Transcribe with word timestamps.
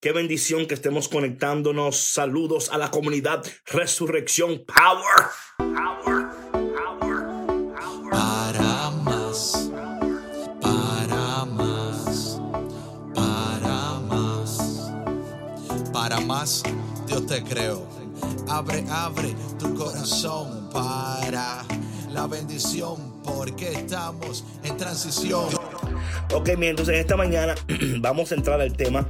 Qué 0.00 0.12
bendición 0.12 0.66
que 0.66 0.74
estemos 0.74 1.08
conectándonos. 1.08 1.96
Saludos 1.96 2.70
a 2.70 2.78
la 2.78 2.88
comunidad 2.88 3.44
Resurrección 3.66 4.64
Power. 4.64 5.26
Power. 5.56 6.26
Power. 6.54 7.16
Power. 7.74 8.10
Para 8.12 8.90
más, 8.90 9.72
para 10.62 11.44
más, 11.46 12.40
para 13.12 14.00
más, 14.06 14.92
para 15.92 16.20
más, 16.20 16.62
Dios 17.08 17.26
te 17.26 17.42
creo. 17.42 17.84
Abre, 18.46 18.84
abre 18.90 19.34
tu 19.58 19.74
corazón 19.74 20.70
para 20.70 21.64
la 22.12 22.28
bendición, 22.28 23.20
porque 23.24 23.72
estamos 23.72 24.44
en 24.62 24.76
transición. 24.76 25.48
Ok, 26.32 26.50
bien, 26.50 26.70
entonces 26.70 26.94
esta 26.98 27.16
mañana 27.16 27.56
vamos 27.98 28.30
a 28.30 28.36
entrar 28.36 28.60
al 28.60 28.76
tema 28.76 29.04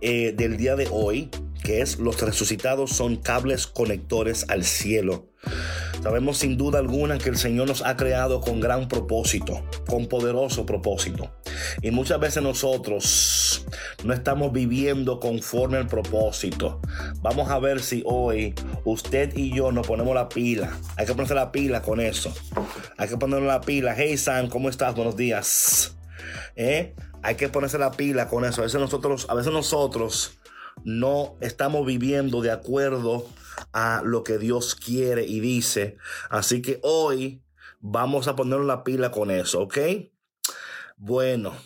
eh, 0.00 0.32
del 0.36 0.56
día 0.56 0.76
de 0.76 0.88
hoy, 0.90 1.30
que 1.62 1.80
es 1.80 1.98
los 1.98 2.20
resucitados 2.20 2.90
son 2.90 3.16
cables 3.16 3.66
conectores 3.66 4.46
al 4.48 4.64
cielo. 4.64 5.26
Sabemos 6.02 6.38
sin 6.38 6.56
duda 6.56 6.78
alguna 6.78 7.18
que 7.18 7.30
el 7.30 7.36
Señor 7.36 7.66
nos 7.66 7.84
ha 7.84 7.96
creado 7.96 8.40
con 8.40 8.60
gran 8.60 8.86
propósito, 8.86 9.64
con 9.88 10.06
poderoso 10.06 10.64
propósito. 10.64 11.32
Y 11.82 11.90
muchas 11.90 12.20
veces 12.20 12.42
nosotros 12.42 13.66
no 14.04 14.12
estamos 14.12 14.52
viviendo 14.52 15.18
conforme 15.18 15.78
al 15.78 15.88
propósito. 15.88 16.80
Vamos 17.22 17.50
a 17.50 17.58
ver 17.58 17.80
si 17.80 18.02
hoy 18.06 18.54
usted 18.84 19.36
y 19.36 19.52
yo 19.52 19.72
nos 19.72 19.86
ponemos 19.86 20.14
la 20.14 20.28
pila. 20.28 20.78
Hay 20.96 21.06
que 21.06 21.12
ponerse 21.12 21.34
la 21.34 21.50
pila 21.50 21.82
con 21.82 22.00
eso. 22.00 22.32
Hay 22.96 23.08
que 23.08 23.16
ponerle 23.16 23.48
la 23.48 23.60
pila. 23.60 23.94
Hey 23.96 24.16
Sam, 24.16 24.48
¿cómo 24.48 24.68
estás? 24.68 24.94
Buenos 24.94 25.16
días. 25.16 25.96
¿Eh? 26.54 26.94
Hay 27.26 27.34
que 27.34 27.48
ponerse 27.48 27.76
la 27.76 27.90
pila 27.90 28.28
con 28.28 28.44
eso. 28.44 28.60
A 28.60 28.64
veces 28.66 28.80
nosotros, 28.80 29.26
a 29.28 29.34
veces 29.34 29.52
nosotros 29.52 30.38
no 30.84 31.36
estamos 31.40 31.84
viviendo 31.84 32.40
de 32.40 32.52
acuerdo 32.52 33.26
a 33.72 34.02
lo 34.04 34.22
que 34.22 34.38
Dios 34.38 34.76
quiere 34.76 35.24
y 35.24 35.40
dice. 35.40 35.96
Así 36.30 36.62
que 36.62 36.78
hoy 36.84 37.42
vamos 37.80 38.28
a 38.28 38.36
poner 38.36 38.60
la 38.60 38.84
pila 38.84 39.10
con 39.10 39.32
eso, 39.32 39.62
¿ok? 39.62 39.76
Bueno, 40.96 41.56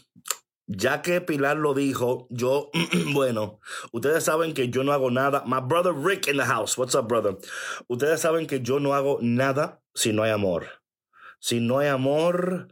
ya 0.67 1.03
que 1.03 1.21
Pilar 1.21 1.59
lo 1.59 1.75
dijo, 1.75 2.27
yo, 2.31 2.71
bueno, 3.13 3.61
ustedes 3.93 4.25
saben 4.25 4.55
que 4.55 4.71
yo 4.71 4.83
no 4.83 4.95
hago 4.95 5.11
nada. 5.11 5.45
My 5.45 5.61
brother 5.61 5.93
Rick 5.93 6.27
in 6.29 6.39
the 6.39 6.45
house. 6.45 6.79
What's 6.79 6.95
up, 6.95 7.07
brother? 7.07 7.37
Ustedes 7.87 8.23
saben 8.23 8.47
que 8.47 8.63
yo 8.63 8.81
no 8.81 8.95
hago 8.95 9.19
nada 9.21 9.83
si 9.95 10.15
no 10.15 10.23
hay 10.23 10.31
amor. 10.31 10.69
Si 11.39 11.61
no 11.61 11.81
hay 11.81 11.89
amor, 11.89 12.69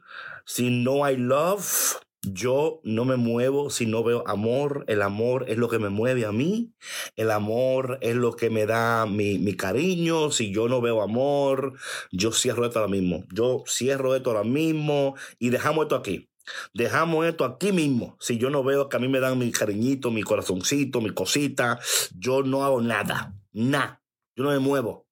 si 0.46 0.70
no 0.70 1.04
hay 1.04 1.18
love, 1.18 2.00
yo 2.22 2.80
no 2.82 3.04
me 3.04 3.16
muevo 3.16 3.70
si 3.70 3.86
no 3.86 4.02
veo 4.02 4.26
amor. 4.26 4.84
El 4.88 5.02
amor 5.02 5.44
es 5.48 5.58
lo 5.58 5.68
que 5.68 5.78
me 5.78 5.88
mueve 5.88 6.24
a 6.24 6.32
mí. 6.32 6.72
El 7.16 7.30
amor 7.30 7.98
es 8.00 8.16
lo 8.16 8.34
que 8.34 8.50
me 8.50 8.66
da 8.66 9.06
mi, 9.06 9.38
mi 9.38 9.54
cariño. 9.54 10.30
Si 10.30 10.52
yo 10.52 10.68
no 10.68 10.80
veo 10.80 11.02
amor, 11.02 11.74
yo 12.10 12.32
cierro 12.32 12.66
esto 12.66 12.80
ahora 12.80 12.90
mismo. 12.90 13.24
Yo 13.32 13.62
cierro 13.66 14.14
esto 14.14 14.30
ahora 14.30 14.44
mismo 14.44 15.14
y 15.38 15.50
dejamos 15.50 15.84
esto 15.84 15.96
aquí. 15.96 16.28
Dejamos 16.74 17.26
esto 17.26 17.44
aquí 17.44 17.72
mismo. 17.72 18.16
Si 18.20 18.38
yo 18.38 18.50
no 18.50 18.64
veo 18.64 18.88
que 18.88 18.96
a 18.96 19.00
mí 19.00 19.08
me 19.08 19.20
dan 19.20 19.38
mi 19.38 19.52
cariñito, 19.52 20.10
mi 20.10 20.22
corazoncito, 20.22 21.00
mi 21.00 21.10
cosita, 21.10 21.78
yo 22.16 22.42
no 22.42 22.64
hago 22.64 22.80
nada. 22.80 23.34
Nada. 23.52 24.02
Yo 24.34 24.44
no 24.44 24.50
me 24.50 24.58
muevo. 24.58 25.06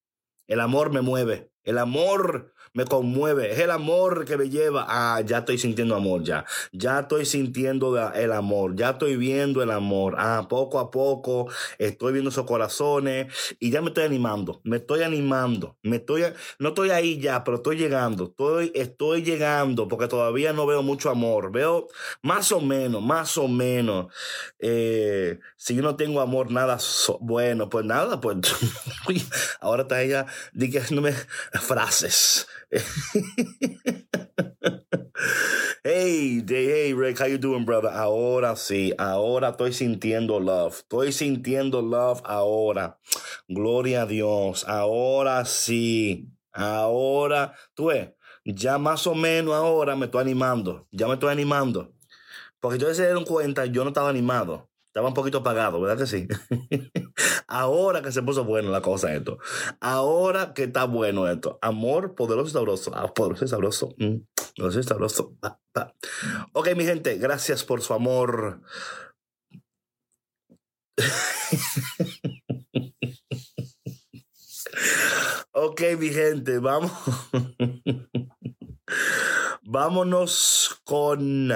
El 0.46 0.60
amor 0.60 0.92
me 0.92 1.02
mueve. 1.02 1.50
El 1.64 1.78
amor 1.78 2.54
me 2.76 2.84
conmueve. 2.84 3.50
Es 3.52 3.58
el 3.58 3.70
amor 3.70 4.26
que 4.26 4.36
me 4.36 4.50
lleva. 4.50 4.84
Ah, 4.86 5.22
ya 5.22 5.38
estoy 5.38 5.56
sintiendo 5.56 5.96
amor, 5.96 6.22
ya. 6.22 6.44
Ya 6.72 7.00
estoy 7.00 7.24
sintiendo 7.24 7.96
el 8.12 8.32
amor. 8.32 8.76
Ya 8.76 8.90
estoy 8.90 9.16
viendo 9.16 9.62
el 9.62 9.70
amor. 9.70 10.16
Ah, 10.18 10.46
poco 10.48 10.78
a 10.78 10.90
poco 10.90 11.48
estoy 11.78 12.12
viendo 12.12 12.28
esos 12.28 12.44
corazones 12.44 13.34
y 13.58 13.70
ya 13.70 13.80
me 13.80 13.88
estoy 13.88 14.04
animando. 14.04 14.60
Me 14.62 14.76
estoy 14.76 15.02
animando. 15.02 15.78
Me 15.82 15.96
estoy, 15.96 16.24
no 16.58 16.68
estoy 16.68 16.90
ahí 16.90 17.18
ya, 17.18 17.42
pero 17.44 17.56
estoy 17.56 17.78
llegando. 17.78 18.24
Estoy, 18.24 18.72
estoy 18.74 19.22
llegando 19.22 19.88
porque 19.88 20.06
todavía 20.06 20.52
no 20.52 20.66
veo 20.66 20.82
mucho 20.82 21.08
amor. 21.08 21.50
Veo 21.50 21.88
más 22.20 22.52
o 22.52 22.60
menos, 22.60 23.02
más 23.02 23.38
o 23.38 23.48
menos. 23.48 24.12
Eh, 24.58 25.38
si 25.56 25.74
yo 25.74 25.82
no 25.82 25.96
tengo 25.96 26.20
amor, 26.20 26.50
nada 26.50 26.78
bueno, 27.20 27.70
pues 27.70 27.86
nada, 27.86 28.20
pues 28.20 28.36
ahora 29.60 29.82
está 29.82 30.02
ella 30.02 30.26
diciéndome 30.52 31.14
frases. 31.52 32.46
hey, 35.84 36.42
hey, 36.46 36.92
Rick, 36.94 37.18
how 37.18 37.26
you 37.26 37.38
doing, 37.38 37.64
brother? 37.64 37.88
Ahora 37.90 38.56
sí, 38.56 38.92
ahora 38.98 39.50
estoy 39.50 39.72
sintiendo 39.72 40.40
love. 40.40 40.80
Estoy 40.80 41.12
sintiendo 41.12 41.80
love 41.82 42.20
ahora. 42.24 42.98
Gloria 43.48 44.02
a 44.02 44.06
Dios. 44.06 44.64
Ahora 44.68 45.44
sí. 45.44 46.28
Ahora, 46.52 47.54
tú 47.74 47.86
ves, 47.86 48.10
ya 48.44 48.78
más 48.78 49.06
o 49.06 49.14
menos 49.14 49.54
ahora 49.54 49.94
me 49.96 50.06
estoy 50.06 50.22
animando. 50.22 50.88
Ya 50.90 51.06
me 51.06 51.14
estoy 51.14 51.30
animando. 51.32 51.92
Porque 52.60 52.78
yo 52.78 52.92
se 52.94 53.04
dieron 53.04 53.24
cuenta, 53.24 53.66
yo 53.66 53.84
no 53.84 53.90
estaba 53.90 54.10
animado. 54.10 54.70
Estaba 54.88 55.08
un 55.08 55.14
poquito 55.14 55.38
apagado, 55.38 55.80
¿verdad 55.80 55.98
que 55.98 56.06
sí? 56.06 56.28
Ahora 57.48 58.02
que 58.02 58.10
se 58.10 58.22
puso 58.22 58.44
bueno 58.44 58.70
la 58.70 58.80
cosa 58.80 59.14
esto. 59.14 59.38
Ahora 59.80 60.52
que 60.52 60.64
está 60.64 60.84
bueno 60.84 61.28
esto. 61.28 61.58
Amor 61.62 62.14
poderoso 62.14 62.48
y 62.48 62.52
sabroso. 62.52 62.90
Ah, 62.94 63.12
poderoso 63.14 63.44
y 63.44 63.48
sabroso. 63.48 63.94
Mm, 63.98 64.16
poderoso 64.56 64.80
y 64.80 64.82
sabroso. 64.82 65.36
Ok, 66.52 66.74
mi 66.76 66.84
gente, 66.84 67.16
gracias 67.18 67.64
por 67.64 67.82
su 67.82 67.94
amor. 67.94 68.62
ok, 75.52 75.82
mi 75.98 76.08
gente, 76.08 76.58
vamos. 76.58 76.92
Vámonos 79.62 80.80
con 80.84 81.52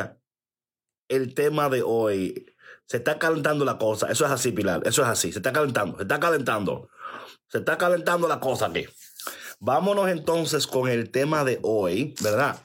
el 1.10 1.34
tema 1.34 1.68
de 1.68 1.82
hoy. 1.82 2.46
Se 2.86 2.96
está 2.96 3.18
calentando 3.18 3.64
la 3.64 3.76
cosa. 3.76 4.10
Eso 4.10 4.24
es 4.24 4.30
así, 4.30 4.52
Pilar. 4.52 4.80
Eso 4.86 5.02
es 5.02 5.08
así. 5.08 5.30
Se 5.32 5.38
está 5.40 5.52
calentando. 5.52 5.96
Se 5.98 6.02
está 6.02 6.18
calentando. 6.18 6.88
Se 7.48 7.58
está 7.58 7.76
calentando 7.76 8.26
la 8.26 8.40
cosa 8.40 8.66
aquí. 8.66 8.86
Vámonos 9.58 10.08
entonces 10.08 10.66
con 10.66 10.88
el 10.88 11.10
tema 11.10 11.44
de 11.44 11.58
hoy, 11.62 12.14
¿verdad? 12.22 12.58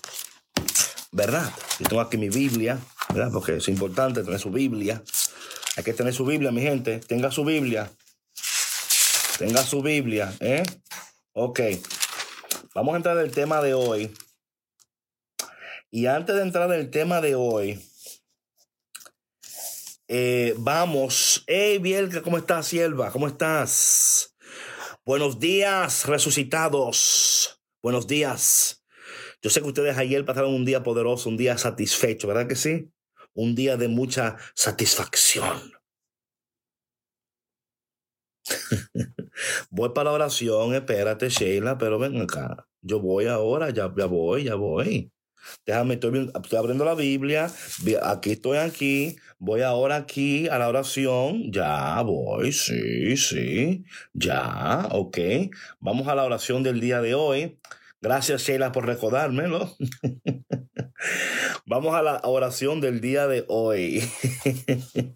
¿Verdad? 1.11 1.51
Yo 1.79 1.89
tengo 1.89 2.01
aquí 2.01 2.17
mi 2.17 2.29
Biblia, 2.29 2.79
¿verdad? 3.13 3.31
Porque 3.33 3.57
es 3.57 3.67
importante 3.67 4.23
tener 4.23 4.39
su 4.39 4.49
Biblia. 4.49 5.03
Hay 5.75 5.83
que 5.83 5.93
tener 5.93 6.13
su 6.13 6.25
Biblia, 6.25 6.51
mi 6.51 6.61
gente. 6.61 6.99
Tenga 6.99 7.31
su 7.31 7.43
Biblia. 7.43 7.91
Tenga 9.37 9.63
su 9.63 9.81
Biblia, 9.81 10.33
¿eh? 10.39 10.63
Ok. 11.33 11.59
Vamos 12.73 12.93
a 12.93 12.97
entrar 12.97 13.17
en 13.17 13.25
el 13.25 13.31
tema 13.31 13.61
de 13.61 13.73
hoy. 13.73 14.15
Y 15.91 16.07
antes 16.07 16.35
de 16.35 16.41
entrar 16.41 16.71
en 16.71 16.79
el 16.79 16.91
tema 16.91 17.21
de 17.21 17.35
hoy, 17.35 17.79
eh, 20.07 20.53
vamos. 20.57 21.43
Hey, 21.47 21.79
Bielka, 21.79 22.21
¿cómo 22.21 22.37
estás, 22.37 22.67
sierva? 22.67 23.11
¿Cómo 23.11 23.27
estás? 23.27 24.35
Buenos 25.05 25.39
días, 25.39 26.05
resucitados. 26.05 27.61
Buenos 27.81 28.07
días. 28.07 28.83
Yo 29.41 29.49
sé 29.49 29.61
que 29.61 29.67
ustedes 29.67 29.97
ayer 29.97 30.25
pasaron 30.25 30.53
un 30.53 30.65
día 30.65 30.83
poderoso, 30.83 31.29
un 31.29 31.37
día 31.37 31.57
satisfecho, 31.57 32.27
¿verdad 32.27 32.47
que 32.47 32.55
sí? 32.55 32.91
Un 33.33 33.55
día 33.55 33.77
de 33.77 33.87
mucha 33.87 34.37
satisfacción. 34.55 35.73
voy 39.69 39.89
para 39.89 40.09
la 40.09 40.15
oración, 40.15 40.73
espérate, 40.73 41.29
Sheila, 41.29 41.77
pero 41.77 41.99
ven 41.99 42.21
acá. 42.21 42.67
Yo 42.81 42.99
voy 42.99 43.25
ahora, 43.27 43.69
ya, 43.71 43.93
ya 43.95 44.05
voy, 44.05 44.43
ya 44.45 44.55
voy. 44.55 45.11
Déjame, 45.65 45.95
estoy, 45.95 46.31
abriendo 46.57 46.85
la 46.85 46.95
Biblia, 46.95 47.51
aquí 48.03 48.31
estoy 48.31 48.57
aquí, 48.57 49.15
voy 49.39 49.61
ahora 49.61 49.95
aquí 49.95 50.47
a 50.47 50.57
la 50.57 50.69
oración, 50.69 51.51
ya 51.51 52.01
voy, 52.01 52.51
sí, 52.51 53.17
sí, 53.17 53.83
ya, 54.13 54.87
ok. 54.91 55.17
Vamos 55.79 56.07
a 56.07 56.15
la 56.15 56.23
oración 56.23 56.63
del 56.63 56.79
día 56.79 57.01
de 57.01 57.15
hoy. 57.15 57.59
Gracias 58.01 58.43
Sheila 58.43 58.71
por 58.71 58.85
recordármelo. 58.85 59.75
Vamos 61.65 61.95
a 61.95 62.03
la 62.03 62.21
oración 62.23 62.79
del 62.79 63.01
día 63.01 63.27
de 63.27 63.45
hoy. 63.47 64.07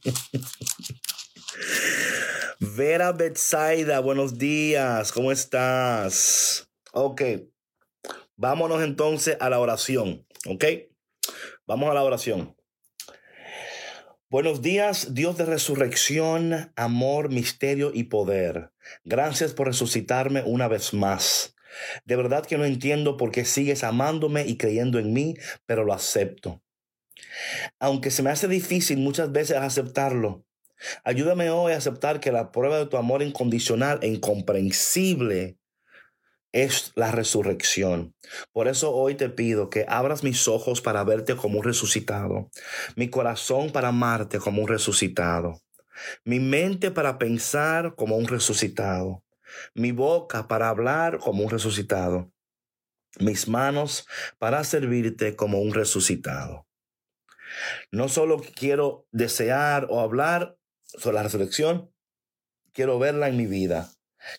Vera 2.59 3.11
Betsaida, 3.11 3.99
buenos 3.99 4.37
días, 4.37 5.11
¿cómo 5.11 5.31
estás? 5.31 6.67
Ok, 6.91 7.21
Vámonos 8.41 8.81
entonces 8.81 9.35
a 9.41 9.49
la 9.49 9.59
oración, 9.59 10.25
¿ok? 10.47 10.63
Vamos 11.67 11.91
a 11.91 11.93
la 11.93 12.05
oración. 12.05 12.55
Buenos 14.29 14.61
días, 14.61 15.13
Dios 15.13 15.37
de 15.37 15.43
resurrección, 15.43 16.71
amor, 16.77 17.27
misterio 17.27 17.91
y 17.93 18.05
poder. 18.05 18.71
Gracias 19.03 19.51
por 19.51 19.67
resucitarme 19.67 20.41
una 20.45 20.69
vez 20.69 20.93
más. 20.93 21.53
De 22.05 22.15
verdad 22.15 22.45
que 22.45 22.57
no 22.57 22.63
entiendo 22.63 23.17
por 23.17 23.31
qué 23.31 23.43
sigues 23.43 23.83
amándome 23.83 24.47
y 24.47 24.55
creyendo 24.55 24.99
en 24.99 25.11
mí, 25.11 25.35
pero 25.65 25.83
lo 25.83 25.91
acepto. 25.91 26.63
Aunque 27.77 28.09
se 28.09 28.23
me 28.23 28.29
hace 28.29 28.47
difícil 28.47 28.99
muchas 28.99 29.33
veces 29.33 29.57
aceptarlo, 29.57 30.45
Ayúdame 31.03 31.49
hoy 31.49 31.73
a 31.73 31.77
aceptar 31.77 32.21
que 32.21 32.31
la 32.31 32.53
prueba 32.53 32.77
de 32.77 32.85
tu 32.85 32.95
amor 32.95 33.21
incondicional 33.21 33.99
e 34.01 34.07
incomprensible 34.07 35.58
es 36.51 36.91
la 36.95 37.11
resurrección. 37.11 38.15
Por 38.51 38.67
eso 38.67 38.93
hoy 38.93 39.15
te 39.15 39.29
pido 39.29 39.69
que 39.69 39.85
abras 39.87 40.23
mis 40.23 40.47
ojos 40.47 40.81
para 40.81 41.03
verte 41.03 41.35
como 41.35 41.59
un 41.59 41.63
resucitado, 41.63 42.49
mi 42.95 43.09
corazón 43.09 43.71
para 43.71 43.89
amarte 43.89 44.39
como 44.39 44.61
un 44.61 44.67
resucitado, 44.67 45.61
mi 46.23 46.39
mente 46.39 46.91
para 46.91 47.17
pensar 47.17 47.95
como 47.95 48.17
un 48.17 48.27
resucitado, 48.27 49.23
mi 49.73 49.91
boca 49.91 50.47
para 50.47 50.69
hablar 50.69 51.19
como 51.19 51.43
un 51.43 51.49
resucitado, 51.49 52.31
mis 53.19 53.47
manos 53.47 54.07
para 54.37 54.63
servirte 54.63 55.35
como 55.35 55.59
un 55.59 55.73
resucitado. 55.73 56.67
No 57.91 58.09
solo 58.09 58.41
quiero 58.55 59.07
desear 59.11 59.87
o 59.89 59.99
hablar 59.99 60.57
sobre 60.83 61.15
la 61.15 61.23
resurrección, 61.23 61.91
quiero 62.73 62.99
verla 62.99 63.27
en 63.27 63.37
mi 63.37 63.47
vida. 63.47 63.91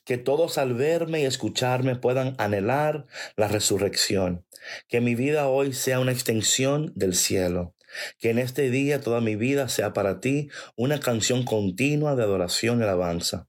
Que 0.04 0.18
todos 0.18 0.58
al 0.58 0.74
verme 0.74 1.22
y 1.22 1.24
escucharme 1.24 1.96
puedan 1.96 2.34
anhelar 2.38 3.06
la 3.36 3.48
resurrección. 3.48 4.44
Que 4.88 5.00
mi 5.00 5.14
vida 5.14 5.48
hoy 5.48 5.72
sea 5.72 6.00
una 6.00 6.12
extensión 6.12 6.92
del 6.94 7.14
cielo. 7.14 7.74
Que 8.18 8.30
en 8.30 8.38
este 8.38 8.70
día 8.70 9.00
toda 9.00 9.20
mi 9.20 9.36
vida 9.36 9.68
sea 9.68 9.92
para 9.92 10.20
ti 10.20 10.48
una 10.76 11.00
canción 11.00 11.44
continua 11.44 12.14
de 12.14 12.22
adoración 12.22 12.80
y 12.80 12.82
alabanza. 12.84 13.48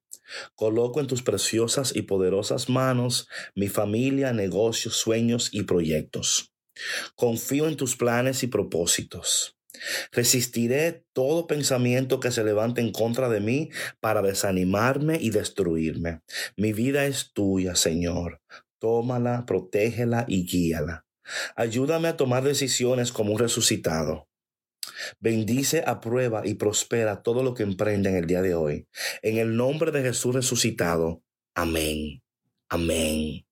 Coloco 0.56 1.00
en 1.00 1.08
tus 1.08 1.24
preciosas 1.24 1.96
y 1.96 2.04
poderosas 2.04 2.70
manos 2.70 3.28
mi 3.56 3.68
familia, 3.68 4.34
negocios, 4.34 4.96
sueños 4.96 5.50
y 5.52 5.64
proyectos. 5.64 6.54
Confío 7.16 7.68
en 7.68 7.76
tus 7.76 7.96
planes 7.96 8.44
y 8.44 8.48
propósitos. 8.48 9.58
Resistiré 10.12 11.06
todo 11.14 11.48
pensamiento 11.48 12.20
que 12.20 12.32
se 12.32 12.44
levante 12.44 12.82
en 12.82 12.92
contra 12.92 13.30
de 13.30 13.40
mí 13.40 13.70
para 14.00 14.22
desanimarme 14.22 15.18
y 15.20 15.32
destruirme. 15.32 16.22
Mi 16.56 16.74
vida 16.74 17.06
es 17.06 17.32
tuya, 17.34 17.76
Señor. 17.76 18.42
Tómala, 18.80 19.46
protégela 19.46 20.26
y 20.28 20.46
guíala. 20.46 21.06
Ayúdame 21.56 22.08
a 22.08 22.18
tomar 22.18 22.44
decisiones 22.44 23.12
como 23.12 23.34
un 23.34 23.40
resucitado. 23.40 24.28
Bendice, 25.20 25.84
aprueba 25.86 26.42
y 26.46 26.56
prospera 26.56 27.22
todo 27.22 27.44
lo 27.44 27.54
que 27.54 27.64
emprenda 27.64 28.10
en 28.10 28.18
el 28.18 28.28
día 28.28 28.42
de 28.42 28.56
hoy. 28.56 28.88
En 29.22 29.38
el 29.38 29.56
nombre 29.56 29.92
de 29.92 30.02
Jesús 30.02 30.36
resucitado. 30.36 31.24
Amén. 31.56 32.22
Amén. 32.70 33.46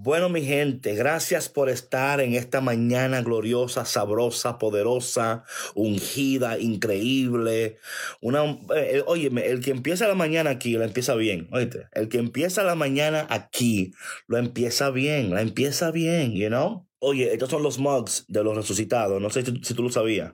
Bueno, 0.00 0.28
mi 0.28 0.42
gente, 0.42 0.94
gracias 0.94 1.48
por 1.48 1.68
estar 1.68 2.20
en 2.20 2.34
esta 2.34 2.60
mañana 2.60 3.20
gloriosa, 3.20 3.84
sabrosa, 3.84 4.56
poderosa, 4.56 5.42
ungida, 5.74 6.56
increíble. 6.60 7.78
Una, 8.20 8.44
eh, 8.76 9.02
oye, 9.08 9.28
el 9.44 9.60
que 9.60 9.72
empieza 9.72 10.06
la 10.06 10.14
mañana 10.14 10.50
aquí 10.50 10.74
lo 10.74 10.84
empieza 10.84 11.16
bien. 11.16 11.48
Oíste, 11.50 11.88
el 11.94 12.08
que 12.08 12.18
empieza 12.18 12.62
la 12.62 12.76
mañana 12.76 13.26
aquí 13.28 13.92
lo 14.28 14.38
empieza 14.38 14.90
bien, 14.90 15.34
la 15.34 15.42
empieza 15.42 15.90
bien, 15.90 16.32
you 16.32 16.46
know? 16.46 16.86
Oye, 17.00 17.32
estos 17.32 17.50
son 17.50 17.64
los 17.64 17.80
mugs 17.80 18.24
de 18.28 18.44
los 18.44 18.56
resucitados. 18.56 19.20
No 19.20 19.30
sé 19.30 19.44
si, 19.44 19.60
si 19.64 19.74
tú 19.74 19.82
lo 19.82 19.90
sabías. 19.90 20.32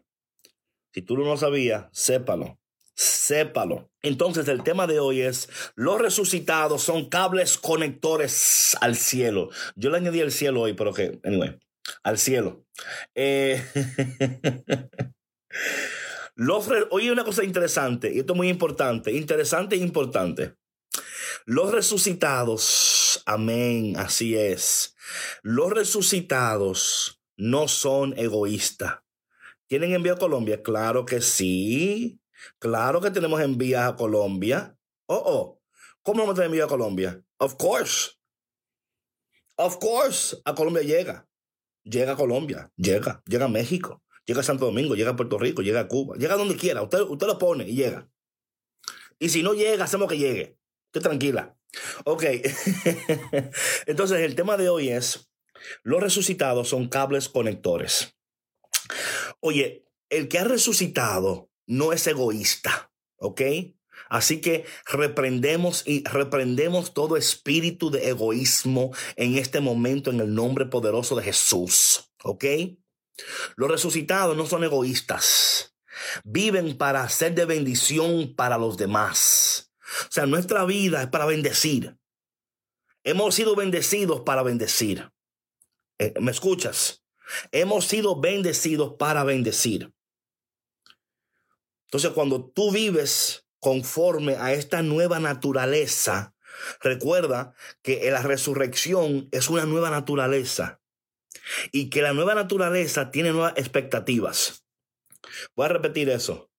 Si 0.92 1.00
tú 1.00 1.16
no 1.16 1.24
lo 1.24 1.38
sabías, 1.38 1.86
sépalo 1.90 2.58
sépalo. 2.94 3.90
Entonces 4.02 4.48
el 4.48 4.62
tema 4.62 4.86
de 4.86 5.00
hoy 5.00 5.20
es, 5.20 5.48
los 5.74 6.00
resucitados 6.00 6.82
son 6.82 7.08
cables 7.08 7.58
conectores 7.58 8.76
al 8.80 8.96
cielo. 8.96 9.50
Yo 9.76 9.90
le 9.90 9.98
añadí 9.98 10.20
el 10.20 10.32
cielo 10.32 10.62
hoy, 10.62 10.74
pero 10.74 10.92
que, 10.92 11.20
anyway, 11.24 11.58
al 12.02 12.18
cielo. 12.18 12.64
Eh, 13.14 13.62
los 16.34 16.68
oye, 16.90 17.12
una 17.12 17.24
cosa 17.24 17.44
interesante, 17.44 18.12
y 18.12 18.20
esto 18.20 18.32
es 18.32 18.36
muy 18.36 18.48
importante, 18.48 19.12
interesante 19.12 19.76
e 19.76 19.78
importante. 19.78 20.54
Los 21.46 21.72
resucitados, 21.72 23.22
amén, 23.26 23.96
así 23.98 24.36
es. 24.36 24.96
Los 25.42 25.70
resucitados 25.70 27.20
no 27.36 27.68
son 27.68 28.18
egoístas. 28.18 29.00
¿Tienen 29.66 29.92
envío 29.92 30.14
a 30.14 30.18
Colombia? 30.18 30.62
Claro 30.62 31.04
que 31.04 31.20
sí. 31.20 32.20
Claro 32.58 33.00
que 33.00 33.10
tenemos 33.10 33.40
envías 33.40 33.88
a 33.88 33.96
Colombia. 33.96 34.76
Oh, 35.06 35.22
oh. 35.24 35.62
¿Cómo 36.02 36.20
vamos 36.20 36.38
a 36.38 36.42
tener 36.42 36.62
a 36.62 36.66
Colombia? 36.66 37.22
Of 37.38 37.56
course. 37.56 38.12
Of 39.56 39.78
course. 39.78 40.36
A 40.44 40.54
Colombia 40.54 40.82
llega. 40.82 41.28
Llega 41.84 42.12
a 42.12 42.16
Colombia. 42.16 42.72
Llega. 42.76 43.22
Llega 43.26 43.46
a 43.46 43.48
México. 43.48 44.02
Llega 44.26 44.40
a 44.40 44.44
Santo 44.44 44.66
Domingo. 44.66 44.94
Llega 44.94 45.10
a 45.10 45.16
Puerto 45.16 45.38
Rico. 45.38 45.62
Llega 45.62 45.80
a 45.80 45.88
Cuba. 45.88 46.16
Llega 46.16 46.36
donde 46.36 46.56
quiera. 46.56 46.82
Usted, 46.82 47.00
usted 47.00 47.26
lo 47.26 47.38
pone 47.38 47.68
y 47.68 47.74
llega. 47.74 48.10
Y 49.18 49.28
si 49.28 49.42
no 49.42 49.54
llega, 49.54 49.84
hacemos 49.84 50.08
que 50.08 50.18
llegue. 50.18 50.58
Esté 50.86 51.00
tranquila. 51.00 51.56
Ok. 52.04 52.24
Entonces, 53.86 54.20
el 54.20 54.34
tema 54.34 54.56
de 54.56 54.68
hoy 54.68 54.90
es: 54.90 55.30
los 55.82 56.02
resucitados 56.02 56.68
son 56.68 56.88
cables 56.88 57.28
conectores. 57.28 58.16
Oye, 59.40 59.86
el 60.10 60.28
que 60.28 60.38
ha 60.38 60.44
resucitado 60.44 61.50
no 61.66 61.92
es 61.92 62.06
egoísta, 62.06 62.92
¿ok? 63.16 63.42
Así 64.08 64.40
que 64.40 64.64
reprendemos 64.86 65.82
y 65.86 66.04
reprendemos 66.04 66.94
todo 66.94 67.16
espíritu 67.16 67.90
de 67.90 68.08
egoísmo 68.08 68.92
en 69.16 69.36
este 69.36 69.60
momento 69.60 70.10
en 70.10 70.20
el 70.20 70.34
nombre 70.34 70.66
poderoso 70.66 71.16
de 71.16 71.22
Jesús, 71.22 72.12
¿ok? 72.22 72.44
Los 73.56 73.70
resucitados 73.70 74.36
no 74.36 74.46
son 74.46 74.64
egoístas, 74.64 75.74
viven 76.24 76.76
para 76.76 77.08
ser 77.08 77.34
de 77.34 77.44
bendición 77.44 78.34
para 78.34 78.58
los 78.58 78.76
demás. 78.76 79.72
O 80.08 80.12
sea, 80.12 80.26
nuestra 80.26 80.64
vida 80.64 81.02
es 81.02 81.08
para 81.08 81.26
bendecir. 81.26 81.96
Hemos 83.04 83.34
sido 83.34 83.54
bendecidos 83.54 84.22
para 84.22 84.42
bendecir. 84.42 85.10
Eh, 85.98 86.14
¿Me 86.20 86.30
escuchas? 86.30 87.04
Hemos 87.52 87.86
sido 87.86 88.20
bendecidos 88.20 88.94
para 88.98 89.24
bendecir. 89.24 89.93
Entonces, 91.94 92.10
cuando 92.10 92.44
tú 92.44 92.72
vives 92.72 93.46
conforme 93.60 94.34
a 94.34 94.52
esta 94.52 94.82
nueva 94.82 95.20
naturaleza, 95.20 96.34
recuerda 96.80 97.54
que 97.82 98.10
la 98.10 98.20
resurrección 98.20 99.28
es 99.30 99.48
una 99.48 99.64
nueva 99.64 99.90
naturaleza 99.90 100.80
y 101.70 101.90
que 101.90 102.02
la 102.02 102.12
nueva 102.12 102.34
naturaleza 102.34 103.12
tiene 103.12 103.30
nuevas 103.30 103.52
expectativas. 103.54 104.66
Voy 105.54 105.66
a 105.66 105.68
repetir 105.68 106.10
eso. 106.10 106.50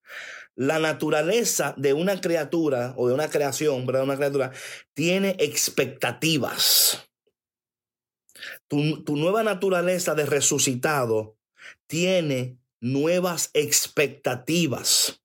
La 0.55 0.79
naturaleza 0.79 1.73
de 1.75 1.91
una 1.91 2.21
criatura 2.21 2.93
o 2.95 3.09
de 3.09 3.13
una 3.13 3.29
creación, 3.29 3.85
¿verdad? 3.85 4.03
Una 4.03 4.15
criatura 4.15 4.53
tiene 4.93 5.35
expectativas. 5.39 7.09
Tu, 8.69 9.03
tu 9.03 9.17
nueva 9.17 9.43
naturaleza 9.43 10.15
de 10.15 10.27
resucitado 10.27 11.37
tiene 11.87 12.57
nuevas 12.79 13.49
expectativas. 13.53 15.21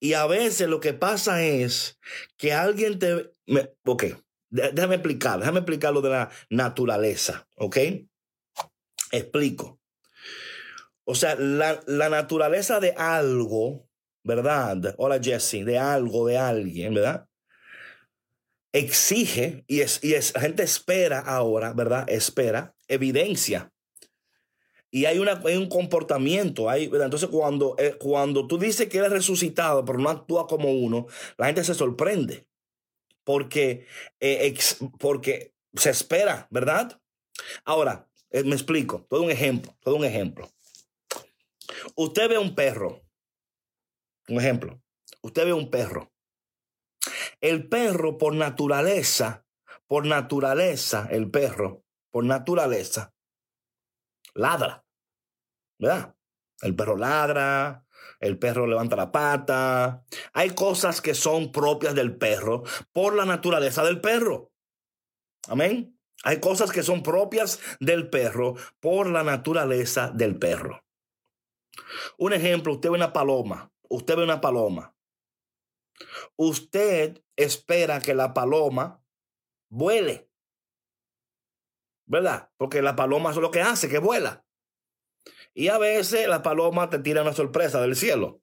Y 0.00 0.14
a 0.14 0.26
veces 0.26 0.68
lo 0.68 0.80
que 0.80 0.94
pasa 0.94 1.42
es 1.42 1.98
que 2.36 2.52
alguien 2.52 2.98
te... 2.98 3.32
ok, 3.84 4.04
déjame 4.50 4.96
explicar, 4.96 5.38
déjame 5.38 5.60
explicar 5.60 5.92
lo 5.92 6.00
de 6.00 6.10
la 6.10 6.30
naturaleza, 6.50 7.48
¿ok? 7.56 7.76
Explico. 9.12 9.80
O 11.04 11.14
sea, 11.14 11.36
la, 11.36 11.80
la 11.86 12.08
naturaleza 12.08 12.80
de 12.80 12.92
algo, 12.92 13.88
¿verdad? 14.24 14.94
Hola 14.98 15.18
Jesse, 15.22 15.64
de 15.64 15.78
algo, 15.78 16.26
de 16.26 16.38
alguien, 16.38 16.94
¿verdad? 16.94 17.26
Exige, 18.72 19.64
y, 19.66 19.80
es, 19.80 20.04
y 20.04 20.14
es, 20.14 20.34
la 20.34 20.42
gente 20.42 20.62
espera 20.62 21.20
ahora, 21.20 21.72
¿verdad? 21.72 22.04
Espera 22.08 22.74
evidencia 22.86 23.72
y 24.90 25.04
hay, 25.04 25.18
una, 25.18 25.34
un 25.34 25.68
comportamiento. 25.68 26.70
Hay, 26.70 26.84
Entonces, 26.84 27.28
cuando, 27.28 27.74
eh, 27.78 27.96
cuando 27.98 28.46
tú 28.46 28.58
dices 28.58 28.88
que 28.88 28.98
eres 28.98 29.10
resucitado, 29.10 29.84
pero 29.84 29.98
no 29.98 30.08
actúa 30.08 30.46
como 30.46 30.72
uno, 30.72 31.06
la 31.36 31.46
gente 31.46 31.64
se 31.64 31.74
sorprende. 31.74 32.46
Porque, 33.24 33.86
eh, 34.20 34.54
porque 34.98 35.52
se 35.74 35.90
espera, 35.90 36.48
¿verdad? 36.50 37.00
Ahora, 37.64 38.08
eh, 38.30 38.42
me 38.44 38.54
explico. 38.54 39.06
Todo 39.08 39.22
un 39.22 39.30
ejemplo. 39.30 39.76
Todo 39.80 39.96
un 39.96 40.04
ejemplo. 40.04 40.50
Usted 41.94 42.28
ve 42.30 42.38
un 42.38 42.54
perro. 42.54 43.02
Un 44.28 44.38
ejemplo. 44.38 44.80
Usted 45.20 45.44
ve 45.44 45.52
un 45.52 45.70
perro. 45.70 46.10
El 47.40 47.68
perro, 47.68 48.18
por 48.18 48.34
naturaleza, 48.34 49.46
por 49.86 50.06
naturaleza, 50.06 51.08
el 51.10 51.30
perro, 51.30 51.84
por 52.10 52.24
naturaleza, 52.24 53.14
ladra, 54.38 54.84
¿verdad? 55.78 56.14
El 56.60 56.74
perro 56.74 56.96
ladra, 56.96 57.86
el 58.20 58.38
perro 58.38 58.66
levanta 58.66 58.96
la 58.96 59.12
pata. 59.12 60.04
Hay 60.32 60.50
cosas 60.50 61.00
que 61.00 61.14
son 61.14 61.52
propias 61.52 61.94
del 61.94 62.16
perro 62.16 62.64
por 62.92 63.14
la 63.14 63.24
naturaleza 63.24 63.84
del 63.84 64.00
perro. 64.00 64.52
Amén. 65.48 65.98
Hay 66.24 66.40
cosas 66.40 66.72
que 66.72 66.82
son 66.82 67.02
propias 67.02 67.60
del 67.80 68.10
perro 68.10 68.54
por 68.80 69.08
la 69.08 69.22
naturaleza 69.22 70.10
del 70.12 70.36
perro. 70.38 70.84
Un 72.16 72.32
ejemplo, 72.32 72.74
usted 72.74 72.90
ve 72.90 72.96
una 72.96 73.12
paloma, 73.12 73.72
usted 73.88 74.16
ve 74.16 74.24
una 74.24 74.40
paloma, 74.40 74.96
usted 76.36 77.22
espera 77.36 78.00
que 78.00 78.14
la 78.14 78.34
paloma 78.34 79.00
vuele. 79.68 80.27
¿Verdad? 82.08 82.48
Porque 82.56 82.80
la 82.80 82.96
paloma 82.96 83.30
es 83.30 83.36
lo 83.36 83.50
que 83.50 83.60
hace, 83.60 83.88
que 83.88 83.98
vuela. 83.98 84.44
Y 85.54 85.68
a 85.68 85.78
veces 85.78 86.26
la 86.26 86.42
paloma 86.42 86.88
te 86.88 86.98
tira 86.98 87.22
una 87.22 87.34
sorpresa 87.34 87.80
del 87.82 87.96
cielo. 87.96 88.40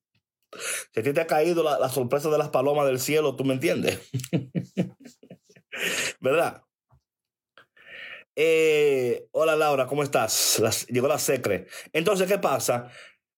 Si 0.93 0.99
a 0.99 1.03
ti 1.03 1.11
te 1.13 1.21
ha 1.21 1.27
caído 1.27 1.63
la, 1.63 1.89
sorpresa 1.89 2.29
de 2.29 2.37
las 2.37 2.49
palomas 2.49 2.85
del 2.85 2.99
cielo, 2.99 3.35
tú 3.35 3.43
me 3.43 3.55
entiendes. 3.55 3.99
¿Verdad? 6.19 6.63
Eh, 8.35 9.27
hola 9.31 9.55
Laura, 9.55 9.87
¿cómo 9.87 10.03
estás? 10.03 10.85
llegó 10.89 11.07
la 11.07 11.17
secre. 11.17 11.67
Entonces, 11.91 12.27
¿qué 12.27 12.37
pasa? 12.37 12.91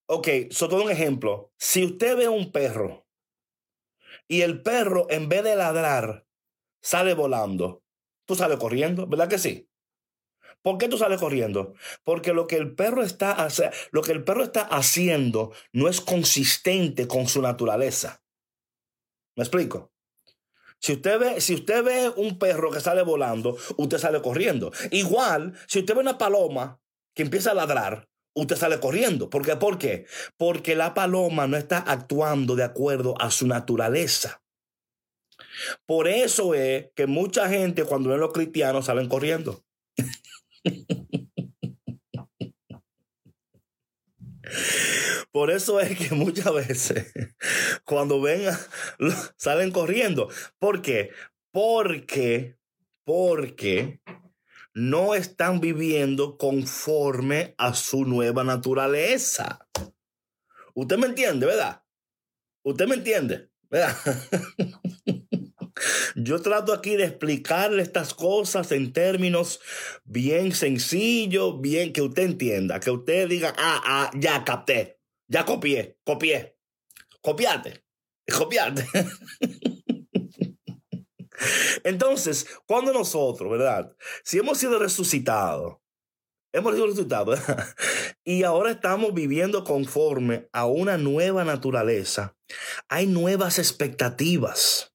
Ok, 0.07 0.27
so 0.51 0.67
todo 0.67 0.83
un 0.83 0.91
ejemplo. 0.91 1.53
Si 1.57 1.85
usted 1.85 2.17
ve 2.17 2.27
un 2.27 2.51
perro 2.51 3.07
y 4.27 4.41
el 4.41 4.61
perro, 4.61 5.07
en 5.09 5.29
vez 5.29 5.43
de 5.43 5.55
ladrar, 5.55 6.25
sale 6.81 7.13
volando, 7.13 7.83
tú 8.25 8.35
sales 8.35 8.57
corriendo, 8.57 9.07
¿verdad 9.07 9.29
que 9.29 9.37
sí? 9.37 9.66
¿Por 10.61 10.77
qué 10.77 10.87
tú 10.87 10.97
sales 10.97 11.19
corriendo? 11.19 11.73
Porque 12.03 12.33
lo 12.33 12.47
que 12.47 12.57
el 12.57 12.75
perro 12.75 13.03
está, 13.03 13.47
lo 13.91 14.01
que 14.01 14.11
el 14.11 14.23
perro 14.23 14.43
está 14.43 14.61
haciendo 14.61 15.53
no 15.71 15.87
es 15.87 16.01
consistente 16.01 17.07
con 17.07 17.27
su 17.27 17.41
naturaleza. 17.41 18.21
¿Me 19.35 19.43
explico? 19.43 19.91
Si 20.79 20.93
usted, 20.93 21.19
ve, 21.19 21.41
si 21.41 21.55
usted 21.55 21.83
ve 21.83 22.09
un 22.15 22.37
perro 22.37 22.71
que 22.71 22.81
sale 22.81 23.01
volando, 23.01 23.57
usted 23.77 23.97
sale 23.97 24.21
corriendo. 24.21 24.71
Igual, 24.91 25.53
si 25.67 25.79
usted 25.79 25.95
ve 25.95 26.01
una 26.01 26.17
paloma 26.17 26.79
que 27.15 27.23
empieza 27.23 27.51
a 27.51 27.55
ladrar, 27.55 28.07
usted 28.33 28.55
sale 28.55 28.79
corriendo. 28.79 29.29
¿Por 29.29 29.45
qué? 29.45 29.55
¿Por 29.55 29.77
qué? 29.77 30.05
Porque 30.37 30.75
la 30.75 30.93
paloma 30.93 31.47
no 31.47 31.57
está 31.57 31.79
actuando 31.79 32.55
de 32.55 32.63
acuerdo 32.63 33.15
a 33.19 33.31
su 33.31 33.47
naturaleza. 33.47 34.43
Por 35.85 36.07
eso 36.07 36.53
es 36.53 36.89
que 36.95 37.07
mucha 37.07 37.49
gente 37.49 37.83
cuando 37.83 38.09
ven 38.09 38.19
los 38.19 38.33
cristianos 38.33 38.85
salen 38.85 39.09
corriendo. 39.09 39.63
Por 45.31 45.51
eso 45.51 45.79
es 45.79 45.97
que 45.97 46.15
muchas 46.15 46.53
veces 46.53 47.13
cuando 47.83 48.21
ven 48.21 48.49
salen 49.37 49.71
corriendo. 49.71 50.29
¿Por 50.59 50.81
qué? 50.81 51.11
Porque, 51.51 52.57
porque 53.03 54.01
no 54.73 55.15
están 55.15 55.59
viviendo 55.59 56.37
conforme 56.37 57.55
a 57.57 57.73
su 57.73 58.05
nueva 58.05 58.43
naturaleza. 58.43 59.67
Usted 60.73 60.97
me 60.97 61.07
entiende, 61.07 61.45
¿verdad? 61.47 61.83
Usted 62.63 62.87
me 62.87 62.95
entiende, 62.95 63.49
¿verdad? 63.69 63.95
Yo 66.15 66.41
trato 66.41 66.73
aquí 66.73 66.95
de 66.95 67.05
explicarle 67.05 67.81
estas 67.81 68.13
cosas 68.13 68.71
en 68.71 68.93
términos 68.93 69.59
bien 70.03 70.53
sencillos, 70.53 71.59
bien 71.61 71.93
que 71.93 72.01
usted 72.01 72.23
entienda, 72.23 72.79
que 72.79 72.91
usted 72.91 73.27
diga, 73.27 73.53
ah, 73.57 73.81
ah, 73.85 74.11
ya 74.15 74.43
capté, 74.43 74.99
ya 75.27 75.45
copié, 75.45 75.97
copié, 76.03 76.57
copiate, 77.21 77.83
copiate. 78.31 78.87
Entonces, 81.83 82.47
cuando 82.65 82.93
nosotros, 82.93 83.51
¿verdad? 83.51 83.95
Si 84.23 84.39
hemos 84.39 84.57
sido 84.57 84.79
resucitados, 84.79 85.77
hemos 86.51 86.73
sido 86.73 86.87
resucitados, 86.87 87.39
y 88.23 88.43
ahora 88.43 88.71
estamos 88.71 89.13
viviendo 89.13 89.63
conforme 89.63 90.49
a 90.51 90.65
una 90.65 90.97
nueva 90.97 91.43
naturaleza, 91.45 92.35
hay 92.89 93.07
nuevas 93.07 93.59
expectativas. 93.59 94.93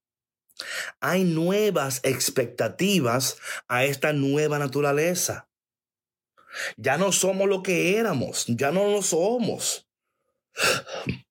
Hay 1.00 1.24
nuevas 1.24 2.00
expectativas 2.02 3.38
a 3.68 3.84
esta 3.84 4.12
nueva 4.12 4.58
naturaleza. 4.58 5.48
Ya 6.76 6.98
no 6.98 7.12
somos 7.12 7.48
lo 7.48 7.62
que 7.62 7.96
éramos, 7.96 8.44
ya 8.46 8.70
no 8.70 8.88
lo 8.90 9.02
somos. 9.02 9.88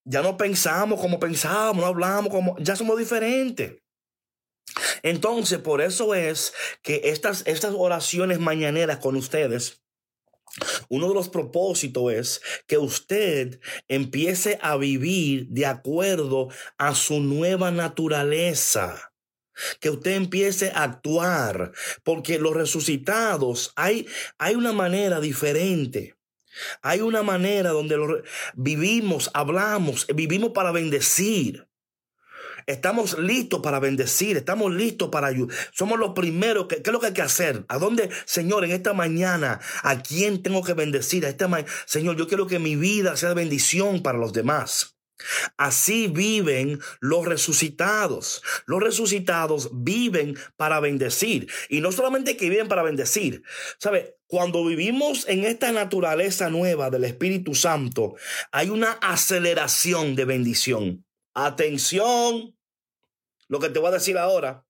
Ya 0.03 0.21
no 0.21 0.35
pensamos 0.35 0.99
como 0.99 1.19
pensábamos, 1.19 1.83
no 1.83 1.87
hablamos 1.87 2.31
como, 2.31 2.57
ya 2.59 2.75
somos 2.75 2.97
diferentes. 2.97 3.81
Entonces, 5.03 5.59
por 5.59 5.81
eso 5.81 6.15
es 6.15 6.53
que 6.81 7.01
estas, 7.05 7.43
estas 7.45 7.73
oraciones 7.75 8.39
mañaneras 8.39 8.97
con 8.97 9.15
ustedes, 9.15 9.81
uno 10.89 11.07
de 11.07 11.13
los 11.13 11.29
propósitos 11.29 12.11
es 12.11 12.41
que 12.67 12.77
usted 12.77 13.59
empiece 13.87 14.59
a 14.61 14.75
vivir 14.75 15.47
de 15.47 15.65
acuerdo 15.65 16.49
a 16.77 16.93
su 16.93 17.19
nueva 17.21 17.71
naturaleza 17.71 19.10
que 19.79 19.89
usted 19.89 20.11
empiece 20.11 20.71
a 20.71 20.83
actuar, 20.83 21.71
porque 22.03 22.39
los 22.39 22.53
resucitados 22.53 23.73
hay, 23.75 24.07
hay 24.37 24.55
una 24.55 24.73
manera 24.73 25.19
diferente. 25.19 26.15
Hay 26.81 27.01
una 27.01 27.23
manera 27.23 27.69
donde 27.69 28.23
vivimos, 28.55 29.31
hablamos, 29.33 30.05
vivimos 30.13 30.51
para 30.51 30.71
bendecir. 30.71 31.67
Estamos 32.67 33.17
listos 33.17 33.61
para 33.61 33.79
bendecir, 33.79 34.37
estamos 34.37 34.71
listos 34.71 35.09
para 35.09 35.27
ayudar. 35.27 35.55
Somos 35.71 35.97
los 35.99 36.11
primeros. 36.11 36.67
¿Qué, 36.67 36.81
es 36.83 36.91
lo 36.91 36.99
que 36.99 37.07
hay 37.07 37.13
que 37.13 37.21
hacer? 37.21 37.65
¿A 37.67 37.79
dónde, 37.79 38.09
Señor, 38.25 38.63
en 38.65 38.71
esta 38.71 38.93
mañana, 38.93 39.59
a 39.83 40.01
quién 40.01 40.43
tengo 40.43 40.63
que 40.63 40.73
bendecir? 40.73 41.25
A 41.25 41.35
Señor, 41.85 42.17
yo 42.17 42.27
quiero 42.27 42.47
que 42.47 42.59
mi 42.59 42.75
vida 42.75 43.15
sea 43.17 43.29
de 43.29 43.35
bendición 43.35 44.03
para 44.03 44.17
los 44.17 44.33
demás. 44.33 44.97
Así 45.57 46.07
viven 46.07 46.79
los 46.99 47.25
resucitados. 47.25 48.41
Los 48.65 48.81
resucitados 48.81 49.69
viven 49.73 50.37
para 50.57 50.79
bendecir. 50.79 51.49
Y 51.69 51.81
no 51.81 51.91
solamente 51.91 52.37
que 52.37 52.49
viven 52.49 52.67
para 52.67 52.83
bendecir. 52.83 53.43
¿Sabe? 53.77 54.17
Cuando 54.27 54.65
vivimos 54.65 55.27
en 55.27 55.43
esta 55.43 55.71
naturaleza 55.71 56.49
nueva 56.49 56.89
del 56.89 57.03
Espíritu 57.03 57.53
Santo, 57.53 58.15
hay 58.51 58.69
una 58.69 58.93
aceleración 58.93 60.15
de 60.15 60.25
bendición. 60.25 61.05
Atención. 61.33 62.55
Lo 63.47 63.59
que 63.59 63.69
te 63.69 63.79
voy 63.79 63.89
a 63.89 63.91
decir 63.91 64.17
ahora 64.17 64.65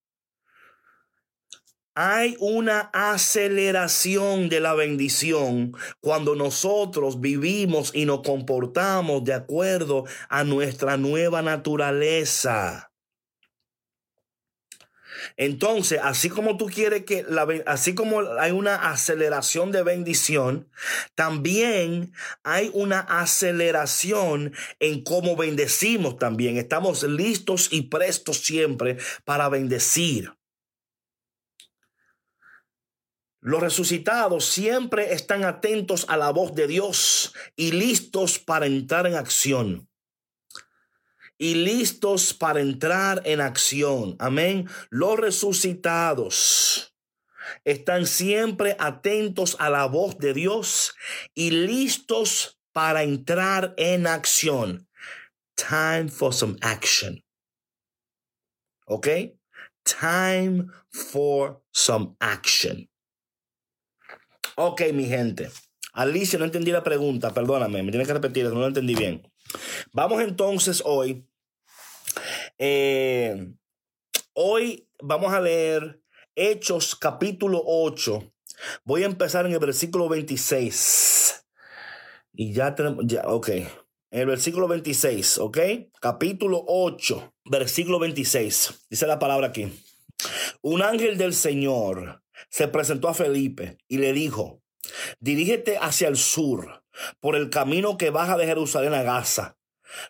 hay 1.93 2.37
una 2.39 2.89
aceleración 2.93 4.47
de 4.49 4.59
la 4.59 4.73
bendición 4.73 5.75
cuando 5.99 6.35
nosotros 6.35 7.19
vivimos 7.19 7.91
y 7.93 8.05
nos 8.05 8.21
comportamos 8.21 9.23
de 9.25 9.33
acuerdo 9.33 10.05
a 10.29 10.43
nuestra 10.43 10.97
nueva 10.97 11.41
naturaleza. 11.41 12.91
Entonces, 15.37 15.99
así 16.01 16.29
como 16.29 16.57
tú 16.57 16.67
quieres 16.67 17.03
que 17.03 17.23
la 17.27 17.47
así 17.65 17.93
como 17.93 18.21
hay 18.39 18.51
una 18.51 18.75
aceleración 18.91 19.71
de 19.71 19.83
bendición, 19.83 20.69
también 21.15 22.13
hay 22.43 22.71
una 22.73 22.99
aceleración 23.01 24.53
en 24.79 25.03
cómo 25.03 25.35
bendecimos 25.35 26.17
también. 26.17 26.57
Estamos 26.57 27.03
listos 27.03 27.69
y 27.71 27.83
prestos 27.83 28.37
siempre 28.37 28.97
para 29.25 29.49
bendecir. 29.49 30.33
Los 33.41 33.59
resucitados 33.59 34.45
siempre 34.45 35.13
están 35.13 35.43
atentos 35.43 36.05
a 36.07 36.15
la 36.15 36.29
voz 36.29 36.53
de 36.53 36.67
Dios 36.67 37.33
y 37.55 37.71
listos 37.71 38.37
para 38.37 38.67
entrar 38.67 39.07
en 39.07 39.15
acción. 39.15 39.89
Y 41.39 41.55
listos 41.55 42.35
para 42.35 42.61
entrar 42.61 43.23
en 43.25 43.41
acción. 43.41 44.15
Amén. 44.19 44.69
Los 44.91 45.17
resucitados 45.17 46.95
están 47.65 48.05
siempre 48.05 48.75
atentos 48.77 49.55
a 49.57 49.71
la 49.71 49.87
voz 49.87 50.19
de 50.19 50.35
Dios 50.35 50.93
y 51.33 51.49
listos 51.49 52.59
para 52.73 53.01
entrar 53.01 53.73
en 53.77 54.05
acción. 54.05 54.87
Time 55.55 56.09
for 56.09 56.31
some 56.31 56.57
action. 56.61 57.23
¿Ok? 58.85 59.07
Time 59.83 60.67
for 60.91 61.63
some 61.71 62.15
action. 62.19 62.90
Ok, 64.55 64.81
mi 64.93 65.05
gente. 65.05 65.49
Alicia, 65.93 66.39
no 66.39 66.45
entendí 66.45 66.71
la 66.71 66.83
pregunta, 66.83 67.33
perdóname, 67.33 67.83
me 67.83 67.91
tiene 67.91 68.05
que 68.05 68.13
repetir, 68.13 68.45
no 68.45 68.59
lo 68.59 68.67
entendí 68.67 68.95
bien. 68.95 69.29
Vamos 69.93 70.21
entonces 70.21 70.81
hoy. 70.85 71.27
Eh, 72.57 73.53
hoy 74.33 74.87
vamos 75.01 75.33
a 75.33 75.41
leer 75.41 76.01
Hechos 76.35 76.95
capítulo 76.95 77.61
8. 77.65 78.33
Voy 78.85 79.03
a 79.03 79.07
empezar 79.07 79.45
en 79.45 79.53
el 79.53 79.59
versículo 79.59 80.07
26. 80.07 81.45
Y 82.33 82.53
ya 82.53 82.73
tenemos, 82.75 83.03
ya, 83.05 83.23
ok. 83.25 83.49
En 83.49 84.21
el 84.21 84.25
versículo 84.25 84.67
26, 84.67 85.39
ok. 85.39 85.57
Capítulo 85.99 86.63
8, 86.67 87.33
versículo 87.45 87.99
26. 87.99 88.85
Dice 88.89 89.07
la 89.07 89.19
palabra 89.19 89.47
aquí. 89.47 89.71
Un 90.61 90.81
ángel 90.81 91.17
del 91.17 91.33
Señor 91.33 92.20
se 92.49 92.67
presentó 92.67 93.07
a 93.09 93.13
Felipe 93.13 93.77
y 93.87 93.97
le 93.97 94.13
dijo, 94.13 94.61
dirígete 95.19 95.77
hacia 95.77 96.07
el 96.07 96.17
sur, 96.17 96.83
por 97.19 97.35
el 97.35 97.49
camino 97.49 97.97
que 97.97 98.09
baja 98.09 98.37
de 98.37 98.45
Jerusalén 98.45 98.93
a 98.93 99.03
Gaza. 99.03 99.57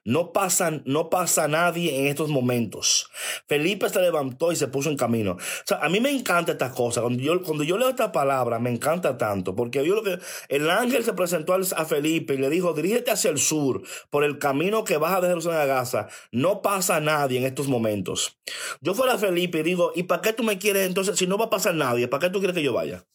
No 0.06 0.34
pasa, 0.34 0.82
no 0.86 1.10
pasa 1.10 1.48
nadie 1.48 2.00
en 2.00 2.08
estos 2.08 2.30
momentos. 2.30 3.10
Felipe 3.48 3.90
se 3.90 4.02
levantó 4.02 4.52
y 4.52 4.56
se 4.56 4.68
puso 4.68 4.90
en 4.90 4.98
camino. 4.98 5.34
O 5.34 5.66
sea, 5.66 5.78
a 5.78 5.90
mí 5.90 6.00
me 6.00 6.12
encanta 6.12 6.54
estas 6.54 6.74
cosas. 6.74 7.02
Cuando 7.02 7.22
yo, 7.22 7.42
cuando 7.44 7.64
yo 7.64 7.78
leo 7.78 7.90
esta 7.90 8.12
palabra, 8.12 8.60
me 8.60 8.70
encanta 8.70 9.18
tanto. 9.18 9.56
Porque 9.56 9.86
yo 9.86 9.96
lo 9.96 10.04
que, 10.04 10.20
el 10.50 10.70
ángel 10.70 11.04
se 11.04 11.14
presentó 11.14 11.54
a 11.54 11.86
Felipe 11.86 12.36
y 12.36 12.38
le 12.38 12.50
dijo, 12.50 12.74
dirígete 12.74 13.12
hacia 13.12 13.30
el 13.32 13.38
sur, 13.38 13.82
por 14.10 14.24
el 14.24 14.40
camino 14.40 14.84
que 14.84 14.98
baja 14.98 15.22
de 15.22 15.28
Jerusalén 15.28 15.60
a 15.60 15.66
Gaza. 15.66 16.08
No 16.32 16.62
pasa 16.62 17.00
nadie 17.00 17.40
en 17.40 17.46
estos 17.46 17.68
momentos. 17.68 18.38
Yo 18.82 18.94
fuera 18.94 19.18
Felipe 19.18 19.60
y 19.60 19.64
digo, 19.64 19.92
¿y 19.96 20.04
para 20.04 20.22
qué 20.22 20.34
tú 20.34 20.44
me 20.44 20.58
quieres 20.58 20.88
entonces? 20.88 21.18
Si 21.18 21.28
no 21.28 21.38
va 21.38 21.46
a 21.46 21.50
pasar 21.50 21.76
nadie, 21.76 22.08
¿para 22.08 22.28
qué 22.28 22.30
tú 22.30 22.40
quieres 22.40 22.56
que 22.56 22.64
yo 22.64 22.74
vaya? 22.74 23.06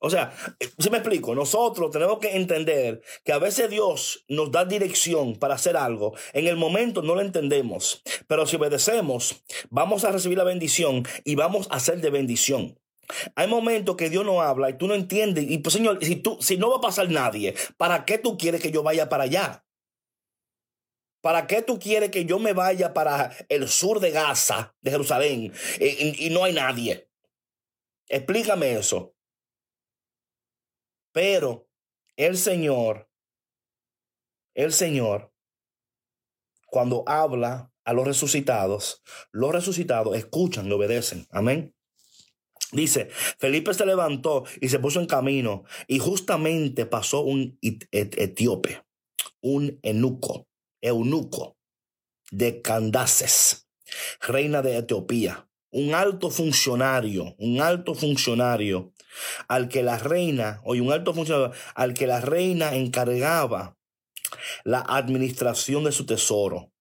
O 0.00 0.10
sea, 0.10 0.32
si 0.78 0.90
me 0.90 0.98
explico, 0.98 1.34
nosotros 1.34 1.90
tenemos 1.90 2.18
que 2.18 2.36
entender 2.36 3.02
que 3.24 3.32
a 3.32 3.38
veces 3.38 3.68
Dios 3.68 4.24
nos 4.28 4.52
da 4.52 4.64
dirección 4.64 5.36
para 5.36 5.54
hacer 5.54 5.76
algo. 5.76 6.14
En 6.32 6.46
el 6.46 6.56
momento 6.56 7.02
no 7.02 7.16
lo 7.16 7.20
entendemos, 7.20 8.02
pero 8.28 8.46
si 8.46 8.56
obedecemos, 8.56 9.42
vamos 9.70 10.04
a 10.04 10.12
recibir 10.12 10.38
la 10.38 10.44
bendición 10.44 11.04
y 11.24 11.34
vamos 11.34 11.66
a 11.70 11.80
ser 11.80 12.00
de 12.00 12.10
bendición. 12.10 12.78
Hay 13.34 13.48
momentos 13.48 13.96
que 13.96 14.10
Dios 14.10 14.24
no 14.24 14.40
habla 14.40 14.70
y 14.70 14.78
tú 14.78 14.86
no 14.86 14.94
entiendes. 14.94 15.46
Y 15.48 15.58
pues, 15.58 15.72
Señor, 15.72 15.98
si, 16.04 16.16
tú, 16.16 16.38
si 16.40 16.58
no 16.58 16.70
va 16.70 16.76
a 16.76 16.82
pasar 16.82 17.10
nadie, 17.10 17.54
¿para 17.76 18.04
qué 18.04 18.18
tú 18.18 18.38
quieres 18.38 18.62
que 18.62 18.70
yo 18.70 18.82
vaya 18.82 19.08
para 19.08 19.24
allá? 19.24 19.64
¿Para 21.20 21.48
qué 21.48 21.62
tú 21.62 21.80
quieres 21.80 22.10
que 22.10 22.24
yo 22.24 22.38
me 22.38 22.52
vaya 22.52 22.94
para 22.94 23.34
el 23.48 23.68
sur 23.68 23.98
de 23.98 24.12
Gaza, 24.12 24.76
de 24.80 24.92
Jerusalén, 24.92 25.52
y 25.80 26.30
no 26.30 26.44
hay 26.44 26.52
nadie? 26.52 27.08
Explícame 28.08 28.74
eso. 28.74 29.17
Pero 31.18 31.68
el 32.16 32.36
Señor, 32.36 33.10
el 34.54 34.72
Señor, 34.72 35.34
cuando 36.68 37.02
habla 37.08 37.72
a 37.84 37.92
los 37.92 38.06
resucitados, 38.06 39.02
los 39.32 39.50
resucitados 39.50 40.16
escuchan 40.16 40.68
y 40.68 40.70
obedecen. 40.70 41.26
Amén. 41.30 41.74
Dice, 42.70 43.08
Felipe 43.40 43.74
se 43.74 43.84
levantó 43.84 44.44
y 44.60 44.68
se 44.68 44.78
puso 44.78 45.00
en 45.00 45.06
camino 45.06 45.64
y 45.88 45.98
justamente 45.98 46.86
pasó 46.86 47.22
un 47.22 47.58
etíope, 47.60 48.84
un 49.40 49.80
eunuco, 49.82 50.46
eunuco 50.80 51.58
de 52.30 52.62
Candaces, 52.62 53.68
reina 54.20 54.62
de 54.62 54.76
Etiopía, 54.76 55.50
un 55.70 55.94
alto 55.94 56.30
funcionario, 56.30 57.34
un 57.40 57.60
alto 57.60 57.96
funcionario 57.96 58.92
al 59.48 59.68
que 59.68 59.82
la 59.82 59.98
reina, 59.98 60.60
oye, 60.64 60.80
un 60.80 60.92
alto 60.92 61.14
funcionario, 61.14 61.54
al 61.74 61.94
que 61.94 62.06
la 62.06 62.20
reina 62.20 62.74
encargaba 62.74 63.76
la 64.64 64.80
administración 64.80 65.84
de 65.84 65.92
su 65.92 66.06
tesoro. 66.06 66.72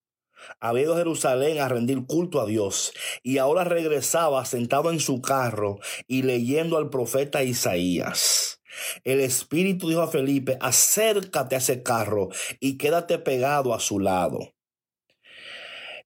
Había 0.60 0.84
ido 0.84 0.94
a 0.94 0.98
Jerusalén 0.98 1.60
a 1.60 1.68
rendir 1.68 2.06
culto 2.06 2.40
a 2.40 2.46
Dios 2.46 2.94
y 3.22 3.38
ahora 3.38 3.64
regresaba 3.64 4.46
sentado 4.46 4.92
en 4.92 5.00
su 5.00 5.22
carro 5.22 5.80
y 6.08 6.24
leyendo 6.24 6.78
al 6.78 6.90
profeta 6.90 7.44
Isaías. 7.44 8.62
El 9.04 9.20
Espíritu 9.20 9.90
dijo 9.90 10.02
a 10.02 10.08
Felipe, 10.08 10.58
acércate 10.62 11.56
a 11.56 11.58
ese 11.58 11.84
carro 11.84 12.30
y 12.60 12.78
quédate 12.78 13.18
pegado 13.18 13.74
a 13.74 13.80
su 13.80 14.00
lado. 14.00 14.54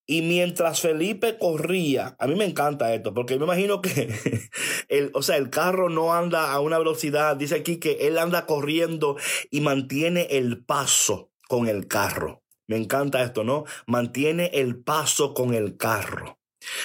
Y 0.06 0.24
mientras 0.24 0.82
Felipe 0.82 1.38
corría, 1.38 2.16
a 2.20 2.28
mí 2.28 2.36
me 2.36 2.46
encanta 2.46 2.94
esto, 2.94 3.14
porque 3.14 3.38
me 3.38 3.46
imagino 3.46 3.82
que 3.82 4.14
el, 4.90 5.12
o 5.14 5.22
sea, 5.22 5.38
el 5.38 5.50
carro 5.50 5.90
no 5.90 6.14
anda 6.14 6.52
a 6.52 6.60
una 6.60 6.78
velocidad, 6.78 7.36
dice 7.38 7.56
aquí 7.56 7.78
que 7.78 8.08
él 8.08 8.18
anda 8.18 8.46
corriendo 8.46 9.18
y 9.50 9.62
mantiene 9.62 10.28
el 10.32 10.64
paso 10.66 11.32
con 11.48 11.68
el 11.68 11.88
carro. 11.88 12.44
Me 12.68 12.78
encanta 12.78 13.24
esto, 13.24 13.44
¿no? 13.44 13.66
Mantiene 13.86 14.50
el 14.54 14.82
paso 14.82 15.34
con 15.34 15.54
el 15.54 15.78
carro. 15.78 16.41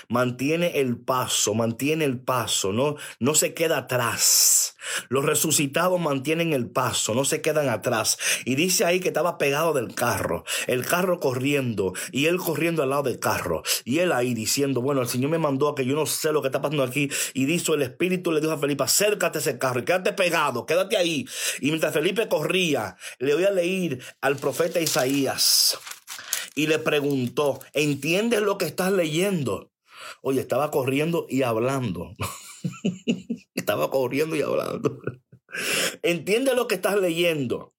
Mantiene 0.08 0.80
el 0.80 0.96
paso, 0.96 1.54
mantiene 1.54 2.04
el 2.04 2.18
paso, 2.18 2.72
no, 2.72 2.96
no 3.20 3.34
se 3.34 3.54
queda 3.54 3.78
atrás. 3.78 4.76
Los 5.08 5.24
resucitados 5.24 6.00
mantienen 6.00 6.52
el 6.52 6.70
paso, 6.70 7.14
no 7.14 7.24
se 7.24 7.42
quedan 7.42 7.68
atrás. 7.68 8.18
Y 8.44 8.54
dice 8.54 8.84
ahí 8.84 9.00
que 9.00 9.08
estaba 9.08 9.38
pegado 9.38 9.72
del 9.72 9.94
carro, 9.94 10.44
el 10.66 10.84
carro 10.84 11.20
corriendo 11.20 11.92
y 12.12 12.26
él 12.26 12.38
corriendo 12.38 12.82
al 12.82 12.90
lado 12.90 13.04
del 13.04 13.18
carro. 13.18 13.62
Y 13.84 13.98
él 13.98 14.12
ahí 14.12 14.34
diciendo, 14.34 14.80
bueno, 14.80 15.02
el 15.02 15.08
Señor 15.08 15.30
me 15.30 15.38
mandó 15.38 15.68
a 15.68 15.74
que 15.74 15.84
yo 15.84 15.94
no 15.94 16.06
sé 16.06 16.32
lo 16.32 16.42
que 16.42 16.48
está 16.48 16.62
pasando 16.62 16.84
aquí. 16.84 17.10
Y 17.34 17.46
dijo, 17.46 17.74
el 17.74 17.82
Espíritu 17.82 18.32
le 18.32 18.40
dijo 18.40 18.52
a 18.52 18.58
Felipe, 18.58 18.84
acércate 18.84 19.38
a 19.38 19.40
ese 19.40 19.58
carro 19.58 19.80
y 19.80 19.84
quédate 19.84 20.12
pegado, 20.12 20.66
quédate 20.66 20.96
ahí. 20.96 21.26
Y 21.60 21.68
mientras 21.68 21.92
Felipe 21.92 22.28
corría, 22.28 22.96
le 23.18 23.34
voy 23.34 23.44
a 23.44 23.50
leer 23.50 23.98
al 24.20 24.36
profeta 24.36 24.80
Isaías 24.80 25.78
y 26.56 26.66
le 26.66 26.80
preguntó, 26.80 27.60
¿entiendes 27.74 28.40
lo 28.40 28.58
que 28.58 28.64
estás 28.64 28.90
leyendo? 28.90 29.70
Oye, 30.22 30.40
estaba 30.40 30.70
corriendo 30.72 31.26
y 31.28 31.42
hablando. 31.42 32.14
estaba 33.54 33.90
corriendo 33.90 34.34
y 34.34 34.42
hablando. 34.42 34.98
¿Entiendes 36.02 36.56
lo 36.56 36.66
que 36.66 36.74
estás 36.76 36.98
leyendo? 36.98 37.74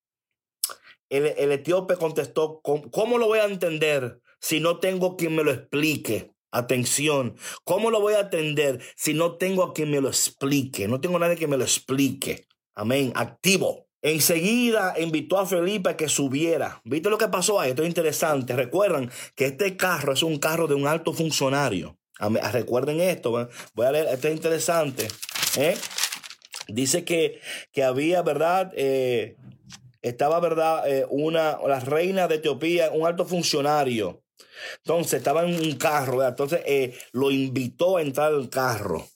El, 1.10 1.52
etíope 1.52 1.96
contestó, 1.96 2.62
¿cómo, 2.62 3.18
lo 3.18 3.28
voy 3.28 3.40
a 3.40 3.46
entender 3.46 4.22
si 4.40 4.60
no 4.60 4.80
tengo 4.80 5.18
quien 5.18 5.36
me 5.36 5.44
lo 5.44 5.52
explique? 5.52 6.34
Atención, 6.52 7.36
¿cómo 7.64 7.92
lo 7.92 8.00
voy 8.00 8.14
a 8.14 8.22
entender 8.22 8.82
si 8.96 9.14
no 9.14 9.38
tengo 9.38 9.64
a 9.64 9.74
quien 9.74 9.90
me 9.92 10.02
lo 10.02 10.10
explique? 10.10 10.88
No 10.88 11.02
tengo 11.02 11.18
nadie 11.18 11.36
que 11.36 11.48
me 11.48 11.58
lo 11.58 11.64
explique. 11.64 12.48
Amén, 12.76 13.12
activo. 13.16 13.87
Enseguida 14.02 14.94
invitó 15.00 15.40
a 15.40 15.46
Felipe 15.46 15.90
a 15.90 15.98
que 15.98 16.08
subiera. 16.08 16.82
¿Viste 16.84 17.10
lo 17.10 17.18
que 17.18 17.28
pasó 17.28 17.60
ahí? 17.60 17.72
Esto 17.72 17.82
es 17.82 17.88
interesante. 17.88 18.56
Recuerdan 18.56 19.10
que 19.36 19.46
este 19.46 19.76
carro 19.76 20.14
es 20.14 20.24
un 20.24 20.38
carro 20.38 20.68
de 20.68 20.76
un 20.76 20.88
alto 20.88 21.14
funcionario. 21.14 21.98
Recuerden 22.52 23.00
esto, 23.00 23.50
voy 23.76 23.86
a 23.86 23.92
leer, 23.92 24.08
esto 24.08 24.28
es 24.28 24.36
interesante. 24.36 25.08
¿eh? 25.58 25.78
Dice 26.68 27.06
que, 27.06 27.40
que 27.72 27.84
había, 27.84 28.24
¿verdad? 28.24 28.72
Eh, 28.76 29.38
estaba, 30.02 30.40
¿verdad? 30.40 30.88
Eh, 30.88 31.06
una, 31.10 31.58
la 31.68 31.80
reina 31.80 32.28
de 32.28 32.36
Etiopía, 32.36 32.92
un 32.92 33.06
alto 33.06 33.26
funcionario. 33.26 34.24
Entonces 34.78 35.14
estaba 35.14 35.44
en 35.44 35.60
un 35.60 35.76
carro, 35.76 36.18
¿verdad? 36.18 36.30
Entonces 36.30 36.96
lo 37.12 37.30
invitó 37.30 37.98
a 37.98 38.02
entrar 38.02 38.34
al 38.34 38.50
carro. 38.50 39.08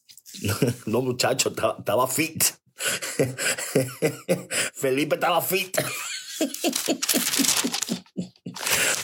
no, 0.86 1.02
muchachos, 1.02 1.54
estaba, 1.54 1.78
estaba 1.80 2.08
fit. 2.08 2.44
Felipe 4.74 5.16
estaba 5.16 5.42
fit. 5.42 5.78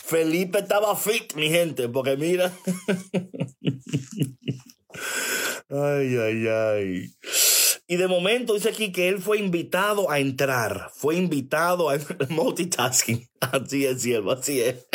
Felipe 0.05 0.59
estaba 0.59 0.95
fit, 0.95 1.33
mi 1.35 1.49
gente, 1.49 1.89
porque 1.89 2.15
mira. 2.17 2.51
ay, 5.69 6.17
ay, 6.17 6.47
ay. 6.47 7.13
Y 7.89 7.95
de 7.95 8.07
momento 8.07 8.53
dice 8.53 8.69
aquí 8.69 8.91
que 8.91 9.07
él 9.07 9.21
fue 9.21 9.37
invitado 9.39 10.09
a 10.09 10.19
entrar. 10.19 10.91
Fue 10.95 11.15
invitado 11.15 11.89
a 11.89 11.97
multitasking. 12.29 13.29
Así 13.39 13.85
es, 13.85 14.01
siervo, 14.01 14.31
así 14.31 14.61
es. 14.61 14.87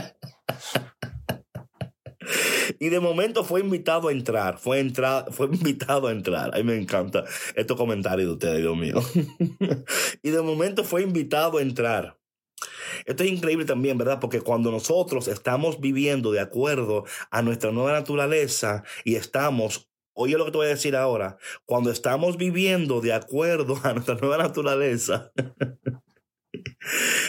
Y 2.79 2.89
de 2.89 3.01
momento 3.01 3.45
fue 3.45 3.61
invitado 3.61 4.09
a 4.09 4.13
entrar, 4.13 4.59
fue, 4.59 4.81
entrar, 4.81 5.33
fue 5.33 5.47
invitado 5.53 6.09
a 6.09 6.13
entrar. 6.13 6.57
A 6.57 6.63
me 6.63 6.77
encanta 6.77 7.25
estos 7.55 7.77
comentarios 7.77 8.29
de 8.29 8.33
ustedes, 8.33 8.59
Dios 8.61 8.77
mío. 8.77 9.01
y 10.23 10.31
de 10.31 10.43
momento 10.43 10.85
fue 10.85 11.03
invitado 11.03 11.59
a 11.59 11.63
entrar. 11.63 12.19
Esto 13.07 13.25
es 13.25 13.31
increíble 13.31 13.65
también, 13.65 13.99
¿verdad? 13.99 14.21
Porque 14.21 14.41
cuando 14.41 14.71
nosotros 14.71 15.27
estamos 15.27 15.81
viviendo 15.81 16.31
de 16.31 16.41
acuerdo 16.41 17.05
a 17.31 17.43
nuestra 17.43 17.73
nueva 17.73 17.93
naturaleza 17.93 18.85
y 19.05 19.17
estamos 19.17 19.89
Oye 20.15 20.37
lo 20.37 20.45
que 20.45 20.51
te 20.51 20.59
voy 20.59 20.67
a 20.67 20.71
decir 20.71 20.95
ahora. 20.95 21.39
Cuando 21.65 21.91
estamos 21.91 22.37
viviendo 22.37 23.01
de 23.01 23.15
acuerdo 23.15 23.81
a 23.83 23.95
nuestra 23.95 24.15
nueva 24.17 24.37
naturaleza, 24.37 25.33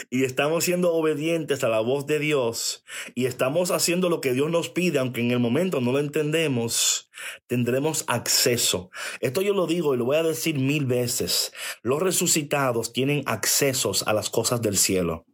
y 0.10 0.24
estamos 0.24 0.64
siendo 0.64 0.94
obedientes 0.94 1.64
a 1.64 1.70
la 1.70 1.80
voz 1.80 2.06
de 2.06 2.20
Dios 2.20 2.84
y 3.16 3.26
estamos 3.26 3.72
haciendo 3.72 4.10
lo 4.10 4.22
que 4.22 4.34
Dios 4.34 4.50
nos 4.50 4.70
pide, 4.70 5.00
aunque 5.00 5.22
en 5.22 5.32
el 5.32 5.40
momento 5.40 5.82
no 5.82 5.92
lo 5.92 6.00
entendemos, 6.00 7.10
tendremos 7.48 8.04
acceso. 8.08 8.90
Esto 9.22 9.42
yo 9.42 9.54
lo 9.54 9.68
digo 9.68 9.94
y 9.94 9.98
lo 9.98 10.06
voy 10.06 10.18
a 10.18 10.24
decir 10.24 10.60
mil 10.60 10.86
veces. 10.86 11.54
Los 11.82 12.02
resucitados 12.02 12.94
tienen 12.94 13.24
accesos 13.26 14.04
a 14.08 14.14
las 14.14 14.30
cosas 14.30 14.62
del 14.62 14.78
cielo. 14.78 15.26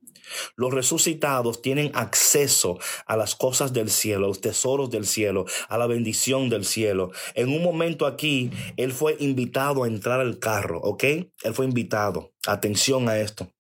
Los 0.56 0.74
resucitados 0.74 1.62
tienen 1.62 1.92
acceso 1.96 2.78
a 3.08 3.18
las 3.18 3.36
cosas 3.36 3.74
del 3.74 3.90
cielo, 3.90 4.26
a 4.26 4.28
los 4.28 4.42
tesoros 4.42 4.92
del 4.92 5.08
cielo, 5.08 5.46
a 5.68 5.78
la 5.78 5.88
bendición 5.88 6.50
del 6.50 6.66
cielo. 6.66 7.12
En 7.34 7.50
un 7.50 7.64
momento 7.64 8.06
aquí, 8.06 8.52
él 8.78 8.92
fue 8.92 9.16
invitado 9.20 9.84
a 9.84 9.88
entrar 9.88 10.20
al 10.20 10.38
carro, 10.38 10.80
¿ok? 10.82 11.04
Él 11.04 11.54
fue 11.54 11.66
invitado. 11.66 12.32
Atención 12.46 13.10
a 13.10 13.20
esto. 13.20 13.52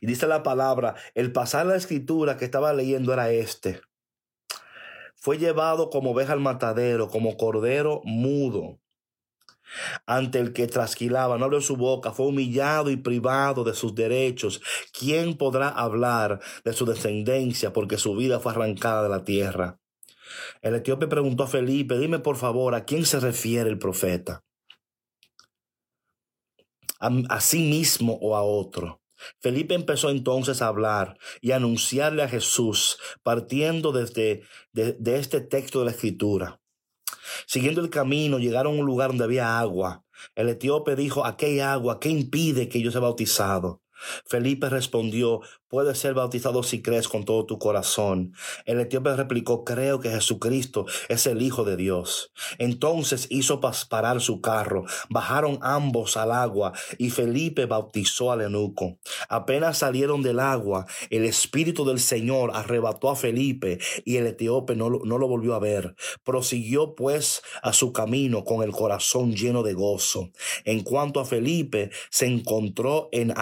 Y 0.00 0.06
dice 0.06 0.26
la 0.26 0.42
palabra, 0.42 0.94
el 1.14 1.32
pasar 1.32 1.66
la 1.66 1.76
escritura 1.76 2.36
que 2.36 2.44
estaba 2.44 2.72
leyendo 2.72 3.12
era 3.12 3.30
este. 3.30 3.80
Fue 5.14 5.38
llevado 5.38 5.90
como 5.90 6.12
oveja 6.12 6.32
al 6.32 6.40
matadero, 6.40 7.08
como 7.08 7.36
cordero 7.36 8.00
mudo. 8.04 8.78
ante 10.06 10.38
el 10.38 10.52
que 10.52 10.68
trasquilaba, 10.68 11.38
no 11.38 11.46
abrió 11.46 11.60
su 11.60 11.76
boca, 11.76 12.12
fue 12.12 12.26
humillado 12.26 12.90
y 12.90 12.96
privado 12.96 13.64
de 13.64 13.74
sus 13.74 13.94
derechos. 13.94 14.62
¿Quién 14.96 15.36
podrá 15.36 15.68
hablar 15.68 16.40
de 16.64 16.72
su 16.72 16.86
descendencia 16.86 17.72
porque 17.72 17.98
su 17.98 18.14
vida 18.14 18.40
fue 18.40 18.52
arrancada 18.52 19.02
de 19.02 19.08
la 19.08 19.24
tierra? 19.24 19.80
El 20.62 20.74
etíope 20.74 21.06
preguntó 21.06 21.44
a 21.44 21.48
Felipe, 21.48 21.98
dime 21.98 22.18
por 22.18 22.36
favor, 22.36 22.74
¿a 22.74 22.84
quién 22.84 23.04
se 23.04 23.20
refiere 23.20 23.68
el 23.70 23.78
profeta? 23.78 24.44
¿A, 26.98 27.40
sí 27.40 27.60
mismo 27.60 28.18
o 28.20 28.36
a 28.36 28.42
otro? 28.42 29.02
Felipe 29.40 29.74
empezó 29.74 30.10
entonces 30.10 30.62
a 30.62 30.68
hablar 30.68 31.18
y 31.40 31.52
a 31.52 31.56
anunciarle 31.56 32.22
a 32.22 32.28
Jesús 32.28 32.98
partiendo 33.22 33.92
desde 33.92 34.42
de 34.72 35.18
este 35.18 35.40
texto 35.40 35.78
de 35.78 35.86
la 35.86 35.90
escritura. 35.92 36.60
Siguiendo 37.46 37.80
el 37.80 37.90
camino, 37.90 38.38
llegaron 38.38 38.76
a 38.76 38.80
un 38.80 38.86
lugar 38.86 39.08
donde 39.08 39.24
había 39.24 39.58
agua. 39.58 40.04
El 40.34 40.48
etíope 40.48 40.96
dijo, 40.96 41.26
aquí 41.26 41.46
hay 41.46 41.60
agua, 41.60 42.00
¿qué 42.00 42.08
impide 42.08 42.68
que 42.68 42.80
yo 42.80 42.90
sea 42.90 43.00
bautizado? 43.00 43.82
Felipe 44.24 44.68
respondió, 44.68 45.40
puedes 45.68 45.98
ser 45.98 46.14
bautizado 46.14 46.62
si 46.62 46.82
crees 46.82 47.08
con 47.08 47.24
todo 47.24 47.46
tu 47.46 47.58
corazón. 47.58 48.32
El 48.64 48.80
etíope 48.80 49.14
replicó, 49.16 49.64
creo 49.64 50.00
que 50.00 50.10
Jesucristo 50.10 50.86
es 51.08 51.26
el 51.26 51.42
Hijo 51.42 51.64
de 51.64 51.76
Dios. 51.76 52.32
Entonces 52.58 53.26
hizo 53.30 53.60
parar 53.60 54.20
su 54.20 54.40
carro, 54.40 54.84
bajaron 55.08 55.58
ambos 55.62 56.16
al 56.16 56.32
agua 56.32 56.72
y 56.98 57.10
Felipe 57.10 57.66
bautizó 57.66 58.32
al 58.32 58.42
eunuco. 58.42 58.98
Apenas 59.28 59.78
salieron 59.78 60.22
del 60.22 60.40
agua, 60.40 60.86
el 61.10 61.24
Espíritu 61.24 61.84
del 61.84 62.00
Señor 62.00 62.52
arrebató 62.54 63.10
a 63.10 63.16
Felipe 63.16 63.78
y 64.04 64.16
el 64.16 64.26
etíope 64.26 64.76
no, 64.76 64.90
no 64.90 65.18
lo 65.18 65.28
volvió 65.28 65.54
a 65.54 65.58
ver. 65.58 65.94
Prosiguió 66.24 66.94
pues 66.94 67.42
a 67.62 67.72
su 67.72 67.92
camino 67.92 68.44
con 68.44 68.62
el 68.62 68.72
corazón 68.72 69.34
lleno 69.34 69.62
de 69.62 69.74
gozo. 69.74 70.30
En 70.64 70.82
cuanto 70.82 71.20
a 71.20 71.24
Felipe, 71.24 71.90
se 72.10 72.26
encontró 72.26 73.08
en 73.12 73.32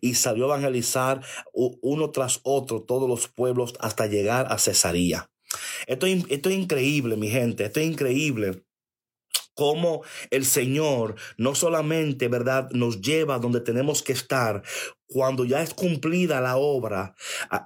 Y 0.00 0.14
salió 0.14 0.44
a 0.44 0.56
evangelizar 0.56 1.22
uno 1.52 2.10
tras 2.10 2.40
otro 2.42 2.82
todos 2.82 3.08
los 3.08 3.28
pueblos 3.28 3.74
hasta 3.80 4.06
llegar 4.06 4.46
a 4.50 4.58
Cesarea. 4.58 5.30
Esto, 5.86 6.06
esto 6.06 6.48
es 6.48 6.56
increíble, 6.56 7.16
mi 7.16 7.28
gente, 7.28 7.64
esto 7.64 7.80
es 7.80 7.86
increíble 7.86 8.62
cómo 9.60 10.02
el 10.30 10.46
Señor 10.46 11.16
no 11.36 11.54
solamente, 11.54 12.28
¿verdad?, 12.28 12.70
nos 12.70 13.02
lleva 13.02 13.38
donde 13.38 13.60
tenemos 13.60 14.02
que 14.02 14.12
estar. 14.14 14.62
Cuando 15.06 15.44
ya 15.44 15.60
es 15.60 15.74
cumplida 15.74 16.40
la 16.40 16.56
obra, 16.56 17.14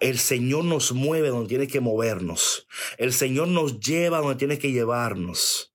el 0.01 0.19
Señor 0.19 0.65
nos 0.65 0.91
mueve 0.91 1.29
donde 1.29 1.49
tiene 1.49 1.69
que 1.69 1.79
movernos. 1.79 2.67
El 2.99 3.13
Señor 3.13 3.47
nos 3.47 3.79
lleva 3.79 4.19
donde 4.19 4.35
tiene 4.35 4.59
que 4.59 4.73
llevarnos. 4.73 5.73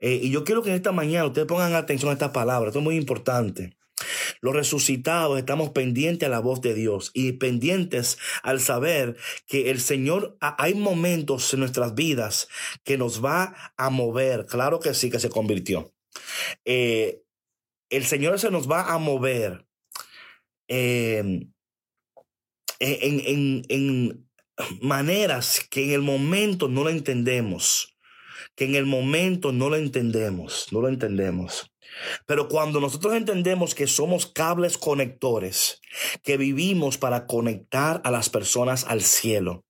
Eh, 0.00 0.18
y 0.22 0.30
yo 0.30 0.42
quiero 0.42 0.62
que 0.62 0.70
en 0.70 0.76
esta 0.76 0.90
mañana 0.90 1.26
ustedes 1.26 1.46
pongan 1.46 1.74
atención 1.74 2.10
a 2.10 2.14
esta 2.14 2.32
palabra. 2.32 2.70
Esto 2.70 2.80
es 2.80 2.84
muy 2.84 2.96
importante. 2.96 3.76
Los 4.42 4.54
resucitados 4.54 5.38
estamos 5.38 5.70
pendientes 5.70 6.26
a 6.26 6.30
la 6.30 6.40
voz 6.40 6.60
de 6.60 6.74
Dios 6.74 7.12
y 7.14 7.32
pendientes 7.32 8.18
al 8.42 8.58
saber 8.58 9.16
que 9.46 9.70
el 9.70 9.80
Señor, 9.80 10.36
hay 10.40 10.74
momentos 10.74 11.54
en 11.54 11.60
nuestras 11.60 11.94
vidas 11.94 12.48
que 12.82 12.98
nos 12.98 13.24
va 13.24 13.54
a 13.76 13.88
mover. 13.88 14.46
Claro 14.46 14.80
que 14.80 14.94
sí, 14.94 15.10
que 15.10 15.20
se 15.20 15.30
convirtió. 15.30 15.94
Eh, 16.64 17.22
el 17.88 18.04
Señor 18.04 18.40
se 18.40 18.50
nos 18.50 18.68
va 18.68 18.92
a 18.92 18.98
mover 18.98 19.64
em, 20.66 21.52
en, 22.80 23.64
en 23.68 24.28
maneras 24.80 25.64
que 25.70 25.84
en 25.84 25.90
el 25.92 26.02
momento 26.02 26.66
no 26.66 26.82
lo 26.82 26.90
entendemos. 26.90 27.96
Que 28.56 28.64
en 28.64 28.74
el 28.74 28.86
momento 28.86 29.52
no 29.52 29.70
lo 29.70 29.76
entendemos, 29.76 30.66
no 30.72 30.80
lo 30.80 30.88
entendemos. 30.88 31.71
Pero 32.26 32.48
cuando 32.48 32.80
nosotros 32.80 33.14
entendemos 33.14 33.74
que 33.74 33.86
somos 33.86 34.26
cables 34.26 34.78
conectores, 34.78 35.80
que 36.22 36.36
vivimos 36.36 36.98
para 36.98 37.26
conectar 37.26 38.00
a 38.04 38.10
las 38.10 38.30
personas 38.30 38.84
al 38.84 39.02
cielo, 39.02 39.64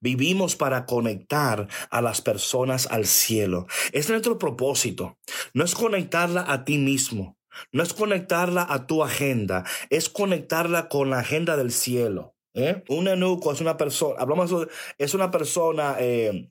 Vivimos 0.00 0.56
para 0.56 0.86
conectar 0.86 1.68
a 1.90 2.00
las 2.00 2.22
personas 2.22 2.86
al 2.90 3.06
cielo. 3.06 3.66
Es 3.92 4.08
nuestro 4.08 4.38
propósito. 4.38 5.18
No 5.52 5.64
es 5.64 5.74
conectarla 5.74 6.44
a 6.48 6.64
ti 6.64 6.78
mismo. 6.78 7.36
No 7.72 7.82
es 7.82 7.92
conectarla 7.92 8.66
a 8.68 8.86
tu 8.86 9.02
agenda. 9.02 9.64
Es 9.90 10.08
conectarla 10.08 10.88
con 10.88 11.10
la 11.10 11.20
agenda 11.20 11.56
del 11.56 11.72
cielo. 11.72 12.34
¿eh? 12.54 12.82
Un 12.88 13.08
eunuco 13.08 13.52
es 13.52 13.60
una 13.60 13.76
persona, 13.76 14.16
hablamos 14.18 14.52
es 14.96 15.14
una 15.14 15.30
persona 15.30 15.96
eh, 15.98 16.50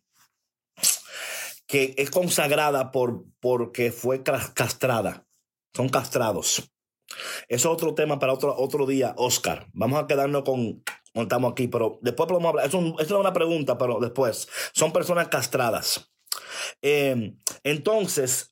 que 1.68 1.94
es 1.98 2.10
consagrada 2.10 2.92
por, 2.92 3.26
porque 3.40 3.92
fue 3.92 4.24
castrada. 4.24 5.28
Son 5.76 5.90
castrados. 5.90 6.72
Es 7.48 7.66
otro 7.66 7.94
tema 7.94 8.20
para 8.20 8.34
otro, 8.34 8.56
otro 8.58 8.86
día, 8.86 9.14
Oscar. 9.18 9.68
Vamos 9.74 10.02
a 10.02 10.08
quedarnos 10.08 10.44
con, 10.44 10.84
estamos 11.14 11.52
aquí, 11.52 11.68
pero 11.68 12.00
después 12.02 12.28
podemos 12.28 12.50
hablar. 12.50 12.66
Es, 12.66 12.74
es 12.74 13.12
una 13.12 13.34
pregunta, 13.34 13.78
pero 13.78 14.00
después. 14.00 14.48
Son 14.74 14.92
personas 14.92 15.28
castradas. 15.28 16.12
Em, 16.82 17.38
entonces, 17.64 18.52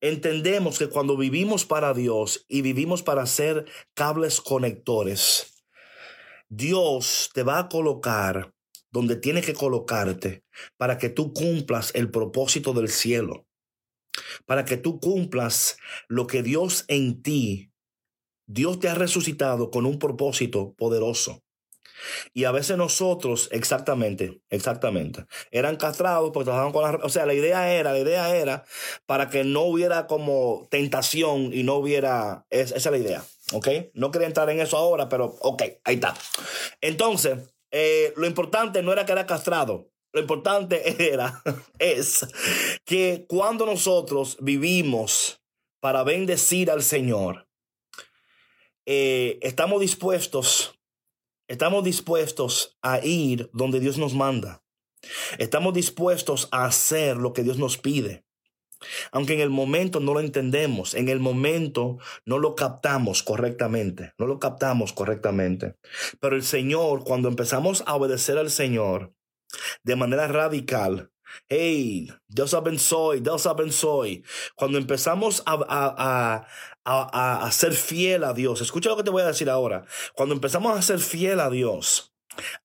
entendemos 0.00 0.78
que 0.78 0.88
cuando 0.88 1.16
vivimos 1.16 1.64
para 1.64 1.94
Dios 1.94 2.44
y 2.48 2.62
vivimos 2.62 3.02
para 3.02 3.26
ser 3.26 3.66
cables 3.94 4.40
conectores, 4.40 5.64
Dios 6.48 7.30
te 7.32 7.42
va 7.42 7.58
a 7.58 7.68
colocar 7.68 8.52
donde 8.90 9.16
tiene 9.16 9.42
que 9.42 9.54
colocarte 9.54 10.44
para 10.76 10.98
que 10.98 11.08
tú 11.08 11.32
cumplas 11.32 11.92
el 11.94 12.10
propósito 12.10 12.72
del 12.72 12.88
cielo, 12.88 13.46
para 14.46 14.64
que 14.64 14.76
tú 14.76 15.00
cumplas 15.00 15.76
lo 16.08 16.26
que 16.26 16.42
Dios 16.42 16.84
en 16.88 17.22
ti, 17.22 17.72
Dios 18.46 18.80
te 18.80 18.88
ha 18.88 18.94
resucitado 18.94 19.70
con 19.70 19.86
un 19.86 19.98
propósito 19.98 20.74
poderoso. 20.76 21.42
Y 22.32 22.44
a 22.44 22.50
veces 22.50 22.76
nosotros, 22.76 23.48
exactamente, 23.52 24.40
exactamente, 24.48 25.26
eran 25.50 25.76
castrados 25.76 26.30
porque 26.32 26.46
trabajaban 26.46 26.72
con 26.72 26.82
la... 26.82 27.04
O 27.04 27.10
sea, 27.10 27.26
la 27.26 27.34
idea 27.34 27.72
era, 27.72 27.92
la 27.92 27.98
idea 27.98 28.34
era 28.34 28.64
para 29.06 29.28
que 29.28 29.44
no 29.44 29.62
hubiera 29.62 30.06
como 30.06 30.66
tentación 30.70 31.52
y 31.52 31.62
no 31.62 31.76
hubiera... 31.76 32.46
esa 32.50 32.76
es 32.76 32.86
la 32.86 32.98
idea, 32.98 33.22
¿ok? 33.52 33.68
No 33.94 34.10
quería 34.10 34.28
entrar 34.28 34.48
en 34.50 34.60
eso 34.60 34.76
ahora, 34.76 35.08
pero 35.08 35.36
ok, 35.40 35.62
ahí 35.84 35.96
está. 35.96 36.14
Entonces, 36.80 37.38
eh, 37.70 38.12
lo 38.16 38.26
importante 38.26 38.82
no 38.82 38.92
era 38.92 39.06
que 39.06 39.12
era 39.12 39.26
castrado. 39.26 39.90
Lo 40.12 40.20
importante 40.20 41.10
era, 41.12 41.42
es 41.78 42.26
que 42.84 43.26
cuando 43.28 43.66
nosotros 43.66 44.36
vivimos 44.40 45.40
para 45.80 46.02
bendecir 46.02 46.70
al 46.70 46.82
Señor, 46.82 47.48
eh, 48.86 49.38
estamos 49.42 49.80
dispuestos, 49.80 50.78
estamos 51.48 51.84
dispuestos 51.84 52.76
a 52.82 53.04
ir 53.04 53.50
donde 53.52 53.80
Dios 53.80 53.98
nos 53.98 54.14
manda. 54.14 54.62
Estamos 55.38 55.72
dispuestos 55.72 56.48
a 56.50 56.66
hacer 56.66 57.16
lo 57.16 57.32
que 57.32 57.42
Dios 57.42 57.56
nos 57.58 57.78
pide. 57.78 58.24
Aunque 59.12 59.34
en 59.34 59.40
el 59.40 59.50
momento 59.50 60.00
no 60.00 60.14
lo 60.14 60.20
entendemos, 60.20 60.94
en 60.94 61.08
el 61.08 61.20
momento 61.20 61.98
no 62.24 62.38
lo 62.38 62.54
captamos 62.54 63.22
correctamente, 63.22 64.14
no 64.18 64.26
lo 64.26 64.38
captamos 64.38 64.92
correctamente. 64.92 65.76
Pero 66.20 66.36
el 66.36 66.42
Señor, 66.42 67.04
cuando 67.04 67.28
empezamos 67.28 67.82
a 67.86 67.94
obedecer 67.94 68.38
al 68.38 68.50
Señor 68.50 69.12
de 69.82 69.96
manera 69.96 70.28
radical, 70.28 71.10
hey, 71.48 72.10
Dios 72.28 72.56
soy, 72.78 73.20
Dios 73.20 73.48
soy, 73.70 74.24
cuando 74.56 74.78
empezamos 74.78 75.42
a, 75.46 75.54
a, 75.68 76.46
a, 76.84 77.46
a 77.46 77.52
ser 77.52 77.72
fiel 77.72 78.24
a 78.24 78.32
Dios, 78.32 78.60
escucha 78.60 78.90
lo 78.90 78.96
que 78.96 79.02
te 79.02 79.10
voy 79.10 79.22
a 79.22 79.26
decir 79.26 79.50
ahora, 79.50 79.84
cuando 80.14 80.34
empezamos 80.34 80.76
a 80.76 80.82
ser 80.82 80.98
fiel 80.98 81.40
a 81.40 81.50
Dios, 81.50 82.12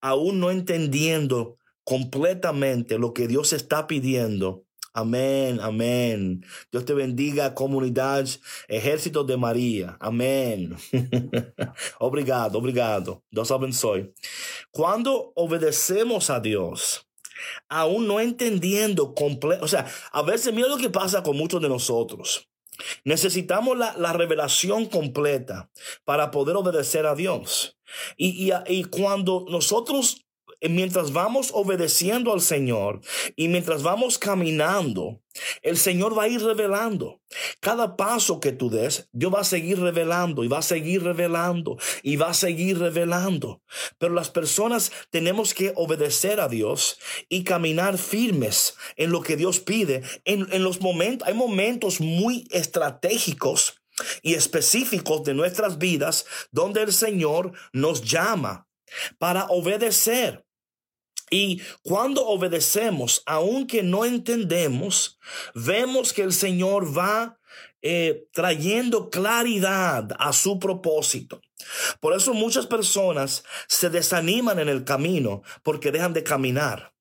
aún 0.01 0.39
no 0.39 0.51
entendiendo 0.51 1.57
completamente 1.83 2.97
lo 2.97 3.13
que 3.13 3.27
Dios 3.27 3.53
está 3.53 3.87
pidiendo, 3.87 4.64
Amén, 4.97 5.59
amén. 5.61 6.45
Dios 6.71 6.85
te 6.85 6.93
bendiga, 6.93 7.53
comunidad, 7.53 8.25
ejército 8.69 9.25
de 9.25 9.35
María. 9.35 9.97
Amén. 9.99 10.73
obrigado, 11.99 12.59
obrigado. 12.59 13.21
Dios 13.29 13.51
abençoe. 13.51 14.13
Cuando 14.71 15.33
obedecemos 15.35 16.29
a 16.29 16.39
Dios, 16.39 17.05
aún 17.67 18.07
no 18.07 18.21
entendiendo 18.21 19.13
completo, 19.13 19.65
o 19.65 19.67
sea, 19.67 19.85
a 20.13 20.21
veces 20.21 20.53
mira 20.53 20.69
lo 20.69 20.77
que 20.77 20.89
pasa 20.89 21.23
con 21.23 21.35
muchos 21.35 21.61
de 21.61 21.67
nosotros. 21.67 22.47
Necesitamos 23.03 23.77
la, 23.77 23.97
la 23.97 24.13
revelación 24.13 24.85
completa 24.85 25.69
para 26.05 26.31
poder 26.31 26.55
obedecer 26.55 27.05
a 27.05 27.15
Dios. 27.15 27.77
Y, 28.15 28.49
y, 28.49 28.53
y 28.67 28.85
cuando 28.85 29.45
nosotros 29.49 30.24
mientras 30.69 31.13
vamos 31.13 31.51
obedeciendo 31.53 32.33
al 32.33 32.41
Señor 32.41 33.01
y 33.35 33.47
mientras 33.47 33.83
vamos 33.83 34.17
caminando, 34.17 35.21
el 35.61 35.77
Señor 35.77 36.17
va 36.17 36.23
a 36.23 36.27
ir 36.27 36.41
revelando. 36.41 37.21
Cada 37.59 37.97
paso 37.97 38.39
que 38.39 38.51
tú 38.51 38.69
des, 38.69 39.09
Dios 39.11 39.33
va 39.33 39.41
a 39.41 39.45
seguir 39.45 39.79
revelando 39.79 40.43
y 40.43 40.47
va 40.47 40.59
a 40.59 40.63
seguir 40.63 41.03
revelando 41.03 41.77
y 42.03 42.15
va 42.15 42.29
a 42.29 42.33
seguir 42.33 42.79
revelando. 42.79 43.61
Pero 43.97 44.13
las 44.13 44.29
personas 44.29 44.91
tenemos 45.09 45.53
que 45.53 45.73
obedecer 45.75 46.39
a 46.39 46.47
Dios 46.47 46.97
y 47.29 47.43
caminar 47.43 47.97
firmes 47.97 48.75
en 48.95 49.11
lo 49.11 49.21
que 49.21 49.35
Dios 49.35 49.59
pide. 49.59 50.03
En, 50.23 50.47
en 50.51 50.63
los 50.63 50.81
momentos, 50.81 51.27
hay 51.27 51.33
momentos 51.33 51.99
muy 51.99 52.47
estratégicos 52.51 53.81
y 54.21 54.33
específicos 54.33 55.23
de 55.23 55.33
nuestras 55.33 55.77
vidas 55.77 56.25
donde 56.51 56.81
el 56.81 56.93
Señor 56.93 57.53
nos 57.73 58.01
llama 58.01 58.67
para 59.17 59.45
obedecer. 59.45 60.45
Y 61.35 61.61
cuando 61.83 62.25
obedecemos, 62.25 63.21
aunque 63.25 63.83
no 63.83 64.05
entendemos, 64.05 65.19
vemos 65.53 66.13
que 66.13 66.21
el 66.21 66.31
Señor 66.31 66.97
va 66.97 67.41
eh, 67.81 68.29
trayendo 68.31 69.09
claridad 69.09 70.15
a 70.17 70.31
su 70.31 70.59
propósito. 70.59 71.41
Por 71.99 72.15
eso 72.15 72.33
muchas 72.33 72.67
personas 72.67 73.43
se 73.67 73.89
desaniman 73.89 74.59
en 74.59 74.69
el 74.69 74.85
camino 74.85 75.41
porque 75.61 75.91
dejan 75.91 76.13
de 76.13 76.23
caminar. 76.23 76.93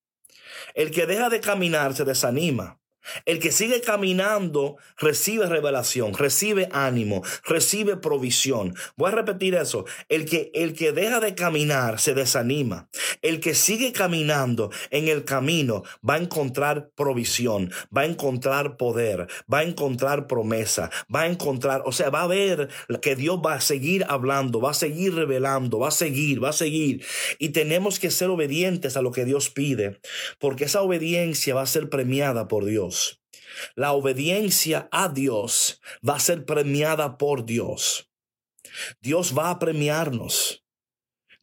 El 0.75 0.91
que 0.91 1.07
deja 1.07 1.29
de 1.29 1.41
caminar 1.41 1.95
se 1.95 2.05
desanima. 2.05 2.81
El 3.25 3.39
que 3.39 3.53
sigue 3.53 3.81
caminando 3.81 4.77
recibe 4.99 5.47
revelación, 5.47 6.15
recibe 6.15 6.69
ánimo, 6.73 7.23
recibe 7.45 7.97
provisión. 7.97 8.75
Voy 8.97 9.09
a 9.13 9.15
repetir 9.15 9.55
eso. 9.55 9.85
El 10.09 10.25
que, 10.27 10.51
el 10.55 10.75
que 10.75 10.93
deja 10.93 11.21
de 11.21 11.35
caminar 11.35 12.01
se 12.01 12.15
desanima. 12.15 12.89
El 13.23 13.41
que 13.41 13.55
sigue 13.55 13.93
caminando 13.93 14.71
en 14.91 15.09
el 15.09 15.25
camino 15.25 15.83
va 16.09 16.15
a 16.15 16.19
encontrar 16.19 16.91
provisión, 16.95 17.73
va 17.97 18.03
a 18.03 18.07
encontrar 18.07 18.77
poder, 18.77 19.27
va 19.53 19.59
a 19.59 19.65
encontrar 19.65 20.27
promesa, 20.27 20.91
va 21.15 21.23
a 21.23 21.27
encontrar, 21.27 21.83
o 21.87 21.93
sea, 21.93 22.11
va 22.11 22.23
a 22.23 22.27
ver 22.27 22.69
que 23.03 23.17
Dios 23.17 23.41
va 23.45 23.55
a 23.55 23.61
seguir 23.61 24.05
hablando, 24.09 24.61
va 24.61 24.71
a 24.71 24.75
seguir 24.75 25.15
revelando, 25.15 25.79
va 25.79 25.89
a 25.89 25.93
seguir, 25.93 26.43
va 26.43 26.51
a 26.51 26.53
seguir. 26.53 27.05
Y 27.39 27.51
tenemos 27.51 27.99
que 27.99 28.11
ser 28.11 28.31
obedientes 28.31 28.97
a 28.97 29.03
lo 29.03 29.13
que 29.13 29.25
Dios 29.25 29.51
pide, 29.51 30.01
porque 30.39 30.65
esa 30.65 30.83
obediencia 30.83 31.55
va 31.55 31.63
a 31.63 31.67
ser 31.67 31.89
premiada 31.89 32.49
por 32.49 32.65
Dios. 32.65 32.94
La 33.75 33.93
obediencia 33.93 34.89
a 34.91 35.09
Dios 35.09 35.81
va 36.07 36.17
a 36.17 36.21
ser 36.21 36.45
premiada 36.45 37.19
por 37.19 37.45
Dios. 37.45 38.11
Dios 39.01 39.37
va 39.37 39.51
a 39.51 39.59
premiarnos. 39.59 40.65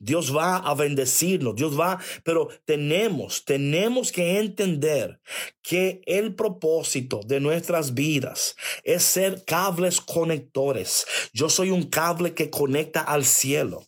Dios 0.01 0.35
va 0.35 0.57
a 0.57 0.73
bendecirnos, 0.73 1.55
Dios 1.55 1.79
va, 1.79 1.99
pero 2.23 2.49
tenemos, 2.65 3.45
tenemos 3.45 4.11
que 4.11 4.39
entender 4.39 5.21
que 5.61 6.01
el 6.07 6.33
propósito 6.33 7.21
de 7.23 7.39
nuestras 7.39 7.93
vidas 7.93 8.55
es 8.83 9.03
ser 9.03 9.45
cables 9.45 10.01
conectores. 10.01 11.05
Yo 11.33 11.49
soy 11.49 11.69
un 11.69 11.83
cable 11.83 12.33
que 12.33 12.49
conecta 12.49 13.01
al 13.01 13.25
cielo. 13.25 13.87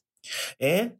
¿eh? 0.60 0.95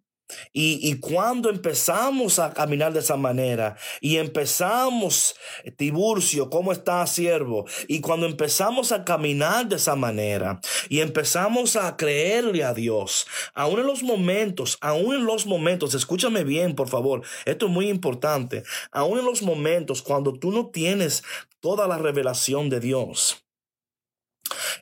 Y, 0.52 1.00
cuando 1.00 1.50
empezamos 1.50 2.39
a 2.39 2.54
caminar 2.54 2.93
de 2.93 3.00
esa 3.00 3.17
manera 3.17 3.76
y 4.02 4.17
empezamos, 4.17 5.36
Tiburcio, 5.78 6.50
¿cómo 6.50 6.72
está 6.72 7.06
siervo? 7.08 7.65
Y 7.88 8.02
cuando 8.02 8.26
empezamos 8.26 8.91
a 8.91 9.04
caminar 9.04 9.67
de 9.67 9.76
esa 9.76 9.96
manera 9.96 10.60
y 10.89 11.00
empezamos 11.00 11.76
a 11.76 11.96
creerle 11.98 12.63
a 12.63 12.74
Dios, 12.74 13.28
aún 13.54 13.80
en 13.80 13.88
los 13.88 14.04
momentos, 14.04 14.78
aún 14.82 15.15
en 15.15 15.26
los 15.26 15.46
momentos, 15.46 15.93
escúchame 15.93 16.43
bien, 16.43 16.76
por 16.76 16.88
favor, 16.88 17.24
esto 17.46 17.65
es 17.65 17.72
muy 17.72 17.89
importante, 17.89 18.63
aún 18.91 19.19
en 19.19 19.26
los 19.26 19.41
momentos 19.41 20.02
cuando 20.02 20.34
tú 20.34 20.52
no 20.52 20.67
tienes 20.67 21.24
toda 21.60 21.88
la 21.88 21.98
revelación 21.98 22.69
de 22.69 22.80
Dios, 22.80 23.43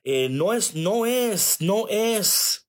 eh, 0.04 0.30
no 0.30 0.54
es, 0.54 0.76
no 0.76 1.06
es, 1.06 1.58
no 1.60 1.88
es, 1.88 2.61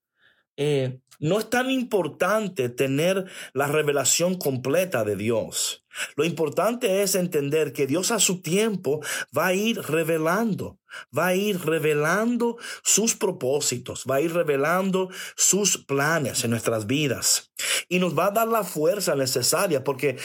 eh, 0.64 1.00
no 1.18 1.38
es 1.38 1.50
tan 1.50 1.70
importante 1.70 2.68
tener 2.68 3.26
la 3.52 3.66
revelación 3.66 4.36
completa 4.36 5.02
de 5.02 5.16
Dios. 5.16 5.84
Lo 6.16 6.24
importante 6.24 7.02
es 7.02 7.14
entender 7.16 7.72
que 7.72 7.86
Dios 7.86 8.10
a 8.10 8.18
su 8.18 8.42
tiempo 8.42 9.00
va 9.36 9.48
a 9.48 9.54
ir 9.54 9.80
revelando, 9.82 10.78
va 11.16 11.28
a 11.28 11.34
ir 11.34 11.64
revelando 11.64 12.58
sus 12.82 13.14
propósitos, 13.14 14.04
va 14.08 14.16
a 14.16 14.20
ir 14.20 14.32
revelando 14.32 15.10
sus 15.36 15.78
planes 15.78 16.44
en 16.44 16.50
nuestras 16.50 16.86
vidas. 16.86 17.52
Y 17.88 17.98
nos 17.98 18.16
va 18.16 18.26
a 18.26 18.30
dar 18.30 18.48
la 18.48 18.64
fuerza 18.64 19.16
necesaria, 19.16 19.84
porque 19.84 20.16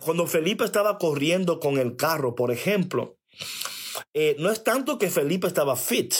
cuando 0.00 0.26
Felipe 0.26 0.64
estaba 0.64 0.98
corriendo 0.98 1.58
con 1.58 1.78
el 1.78 1.96
carro, 1.96 2.34
por 2.34 2.50
ejemplo, 2.52 3.18
eh, 4.14 4.36
no 4.38 4.50
es 4.50 4.62
tanto 4.64 4.98
que 4.98 5.10
Felipe 5.10 5.46
estaba 5.46 5.76
fit, 5.76 6.14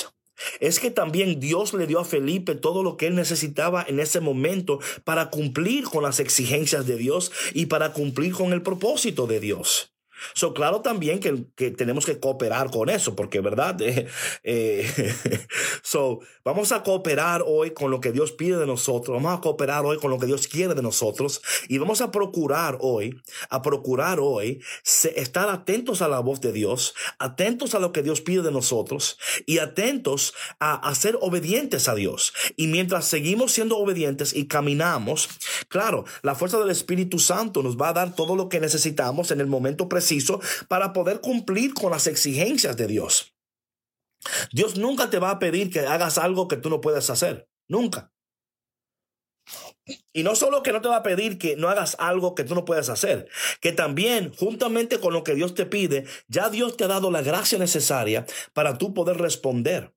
es 0.60 0.80
que 0.80 0.90
también 0.90 1.40
Dios 1.40 1.74
le 1.74 1.86
dio 1.86 2.00
a 2.00 2.04
Felipe 2.04 2.54
todo 2.54 2.82
lo 2.82 2.96
que 2.96 3.06
él 3.06 3.14
necesitaba 3.14 3.84
en 3.86 4.00
ese 4.00 4.20
momento 4.20 4.80
para 5.04 5.30
cumplir 5.30 5.84
con 5.84 6.02
las 6.02 6.20
exigencias 6.20 6.86
de 6.86 6.96
Dios 6.96 7.32
y 7.54 7.66
para 7.66 7.92
cumplir 7.92 8.32
con 8.32 8.52
el 8.52 8.62
propósito 8.62 9.26
de 9.26 9.40
Dios. 9.40 9.92
So, 10.34 10.54
claro 10.54 10.80
también 10.80 11.20
que, 11.20 11.44
que, 11.56 11.70
tenemos 11.70 12.06
que 12.06 12.18
cooperar 12.18 12.70
con 12.70 12.88
eso, 12.88 13.16
porque, 13.16 13.40
¿verdad? 13.40 13.76
Eh, 14.42 14.86
so, 15.82 16.20
vamos 16.44 16.72
a 16.72 16.82
cooperar 16.82 17.42
hoy 17.46 17.72
con 17.72 17.90
lo 17.90 18.00
que 18.00 18.12
Dios 18.12 18.32
pide 18.32 18.56
de 18.56 18.66
nosotros, 18.66 19.14
vamos 19.14 19.38
a 19.38 19.40
cooperar 19.40 19.84
hoy 19.84 19.98
con 19.98 20.10
lo 20.10 20.18
que 20.18 20.26
Dios 20.26 20.48
quiere 20.48 20.74
de 20.74 20.82
nosotros 20.82 21.42
y 21.68 21.78
vamos 21.78 22.00
a 22.00 22.10
procurar 22.10 22.78
hoy, 22.80 23.20
a 23.48 23.62
procurar 23.62 24.18
hoy, 24.20 24.62
estar 25.14 25.48
atentos 25.48 26.02
a 26.02 26.08
la 26.08 26.20
voz 26.20 26.40
de 26.40 26.52
Dios, 26.52 26.94
atentos 27.18 27.74
a 27.74 27.78
lo 27.78 27.92
que 27.92 28.02
Dios 28.02 28.20
pide 28.20 28.42
de 28.42 28.50
nosotros 28.50 29.18
y 29.46 29.58
atentos 29.58 30.34
a, 30.58 30.74
a 30.74 30.94
ser 30.94 31.18
obedientes 31.20 31.88
a 31.88 31.94
Dios. 31.94 32.32
Y 32.56 32.66
mientras 32.66 33.04
seguimos 33.06 33.52
siendo 33.52 33.78
obedientes 33.78 34.34
y 34.34 34.46
caminamos, 34.46 35.28
claro, 35.68 36.04
la 36.22 36.34
fuerza 36.34 36.58
del 36.58 36.70
Espíritu 36.70 37.18
Santo 37.18 37.62
nos 37.62 37.76
va 37.76 37.90
a 37.90 37.94
dar 37.94 38.14
todo 38.14 38.36
lo 38.36 38.48
que 38.48 38.60
necesitamos 38.60 39.30
en 39.30 39.40
el 39.40 39.46
momento 39.46 39.88
presente 39.88 40.09
para 40.68 40.92
poder 40.92 41.20
cumplir 41.20 41.74
con 41.74 41.90
las 41.90 42.06
exigencias 42.06 42.76
de 42.76 42.86
Dios. 42.86 43.34
Dios 44.52 44.76
nunca 44.76 45.10
te 45.10 45.18
va 45.18 45.30
a 45.30 45.38
pedir 45.38 45.70
que 45.70 45.80
hagas 45.80 46.18
algo 46.18 46.48
que 46.48 46.56
tú 46.56 46.68
no 46.68 46.80
puedes 46.80 47.08
hacer. 47.10 47.48
Nunca. 47.68 48.12
Y 50.12 50.22
no 50.22 50.36
solo 50.36 50.62
que 50.62 50.72
no 50.72 50.80
te 50.80 50.88
va 50.88 50.96
a 50.96 51.02
pedir 51.02 51.38
que 51.38 51.56
no 51.56 51.68
hagas 51.68 51.96
algo 51.98 52.34
que 52.34 52.44
tú 52.44 52.54
no 52.54 52.64
puedes 52.64 52.88
hacer, 52.88 53.28
que 53.60 53.72
también 53.72 54.32
juntamente 54.34 55.00
con 55.00 55.12
lo 55.12 55.24
que 55.24 55.34
Dios 55.34 55.54
te 55.54 55.66
pide, 55.66 56.04
ya 56.28 56.50
Dios 56.50 56.76
te 56.76 56.84
ha 56.84 56.88
dado 56.88 57.10
la 57.10 57.22
gracia 57.22 57.58
necesaria 57.58 58.26
para 58.52 58.78
tú 58.78 58.94
poder 58.94 59.16
responder. 59.18 59.94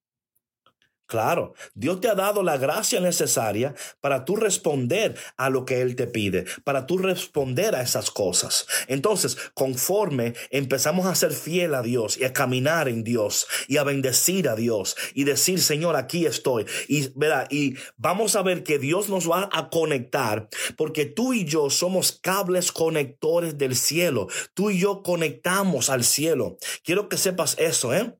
Claro, 1.06 1.54
Dios 1.74 2.00
te 2.00 2.08
ha 2.08 2.14
dado 2.14 2.42
la 2.42 2.56
gracia 2.56 2.98
necesaria 2.98 3.74
para 4.00 4.24
tú 4.24 4.36
responder 4.36 5.14
a 5.36 5.50
lo 5.50 5.66
que 5.66 5.82
Él 5.82 5.96
te 5.96 6.06
pide, 6.06 6.46
para 6.64 6.86
tú 6.86 6.96
responder 6.96 7.74
a 7.74 7.82
esas 7.82 8.10
cosas. 8.10 8.66
Entonces, 8.88 9.36
conforme 9.52 10.34
empezamos 10.50 11.06
a 11.06 11.14
ser 11.14 11.32
fiel 11.32 11.74
a 11.74 11.82
Dios 11.82 12.16
y 12.16 12.24
a 12.24 12.32
caminar 12.32 12.88
en 12.88 13.04
Dios 13.04 13.46
y 13.68 13.76
a 13.76 13.84
bendecir 13.84 14.48
a 14.48 14.56
Dios 14.56 14.96
y 15.12 15.24
decir, 15.24 15.60
Señor, 15.60 15.96
aquí 15.96 16.24
estoy. 16.24 16.64
Y, 16.88 17.08
¿verdad? 17.18 17.48
y 17.50 17.74
vamos 17.98 18.34
a 18.34 18.42
ver 18.42 18.62
que 18.62 18.78
Dios 18.78 19.10
nos 19.10 19.30
va 19.30 19.50
a 19.52 19.68
conectar 19.68 20.48
porque 20.76 21.04
tú 21.04 21.34
y 21.34 21.44
yo 21.44 21.68
somos 21.68 22.12
cables 22.12 22.72
conectores 22.72 23.58
del 23.58 23.76
cielo. 23.76 24.28
Tú 24.54 24.70
y 24.70 24.78
yo 24.78 25.02
conectamos 25.02 25.90
al 25.90 26.02
cielo. 26.02 26.56
Quiero 26.82 27.08
que 27.08 27.18
sepas 27.18 27.56
eso, 27.58 27.94
¿eh? 27.94 28.14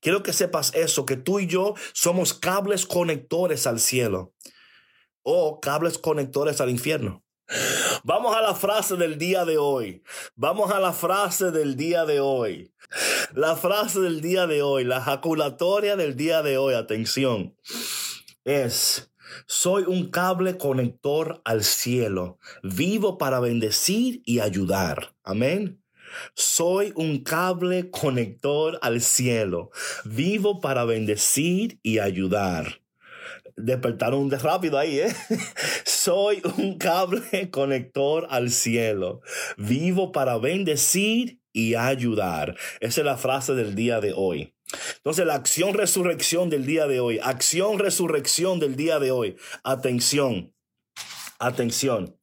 Quiero 0.00 0.22
que 0.22 0.32
sepas 0.32 0.74
eso, 0.74 1.06
que 1.06 1.16
tú 1.16 1.38
y 1.40 1.46
yo 1.46 1.74
somos 1.92 2.34
cables 2.34 2.86
conectores 2.86 3.66
al 3.66 3.80
cielo 3.80 4.34
o 5.22 5.60
cables 5.60 5.98
conectores 5.98 6.60
al 6.60 6.70
infierno. 6.70 7.24
Vamos 8.04 8.36
a 8.36 8.42
la 8.42 8.54
frase 8.54 8.96
del 8.96 9.18
día 9.18 9.44
de 9.44 9.58
hoy. 9.58 10.02
Vamos 10.34 10.70
a 10.70 10.80
la 10.80 10.92
frase 10.92 11.50
del 11.50 11.76
día 11.76 12.04
de 12.04 12.20
hoy. 12.20 12.72
La 13.34 13.56
frase 13.56 14.00
del 14.00 14.20
día 14.20 14.46
de 14.46 14.62
hoy, 14.62 14.84
la 14.84 15.00
jaculatoria 15.00 15.96
del 15.96 16.16
día 16.16 16.42
de 16.42 16.58
hoy, 16.58 16.74
atención, 16.74 17.56
es, 18.44 19.12
soy 19.46 19.84
un 19.86 20.10
cable 20.10 20.56
conector 20.56 21.42
al 21.44 21.64
cielo, 21.64 22.38
vivo 22.62 23.18
para 23.18 23.40
bendecir 23.40 24.22
y 24.24 24.40
ayudar. 24.40 25.14
Amén. 25.22 25.82
Soy 26.34 26.92
un 26.96 27.22
cable 27.22 27.90
conector 27.90 28.78
al 28.82 29.00
cielo. 29.00 29.70
Vivo 30.04 30.60
para 30.60 30.84
bendecir 30.84 31.78
y 31.82 31.98
ayudar. 31.98 32.80
Despertaron 33.56 34.28
de 34.28 34.38
rápido 34.38 34.78
ahí, 34.78 35.00
¿eh? 35.00 35.14
Soy 35.84 36.40
un 36.56 36.78
cable 36.78 37.50
conector 37.50 38.26
al 38.30 38.50
cielo. 38.50 39.20
Vivo 39.56 40.12
para 40.12 40.38
bendecir 40.38 41.40
y 41.52 41.74
ayudar. 41.74 42.56
Esa 42.80 43.00
es 43.00 43.04
la 43.04 43.16
frase 43.16 43.54
del 43.54 43.74
día 43.74 44.00
de 44.00 44.12
hoy. 44.14 44.54
Entonces, 44.96 45.26
la 45.26 45.34
acción 45.34 45.74
resurrección 45.74 46.50
del 46.50 46.66
día 46.66 46.86
de 46.86 47.00
hoy. 47.00 47.18
Acción 47.22 47.78
resurrección 47.78 48.60
del 48.60 48.76
día 48.76 48.98
de 48.98 49.10
hoy. 49.10 49.36
Atención. 49.64 50.54
Atención. 51.38 52.17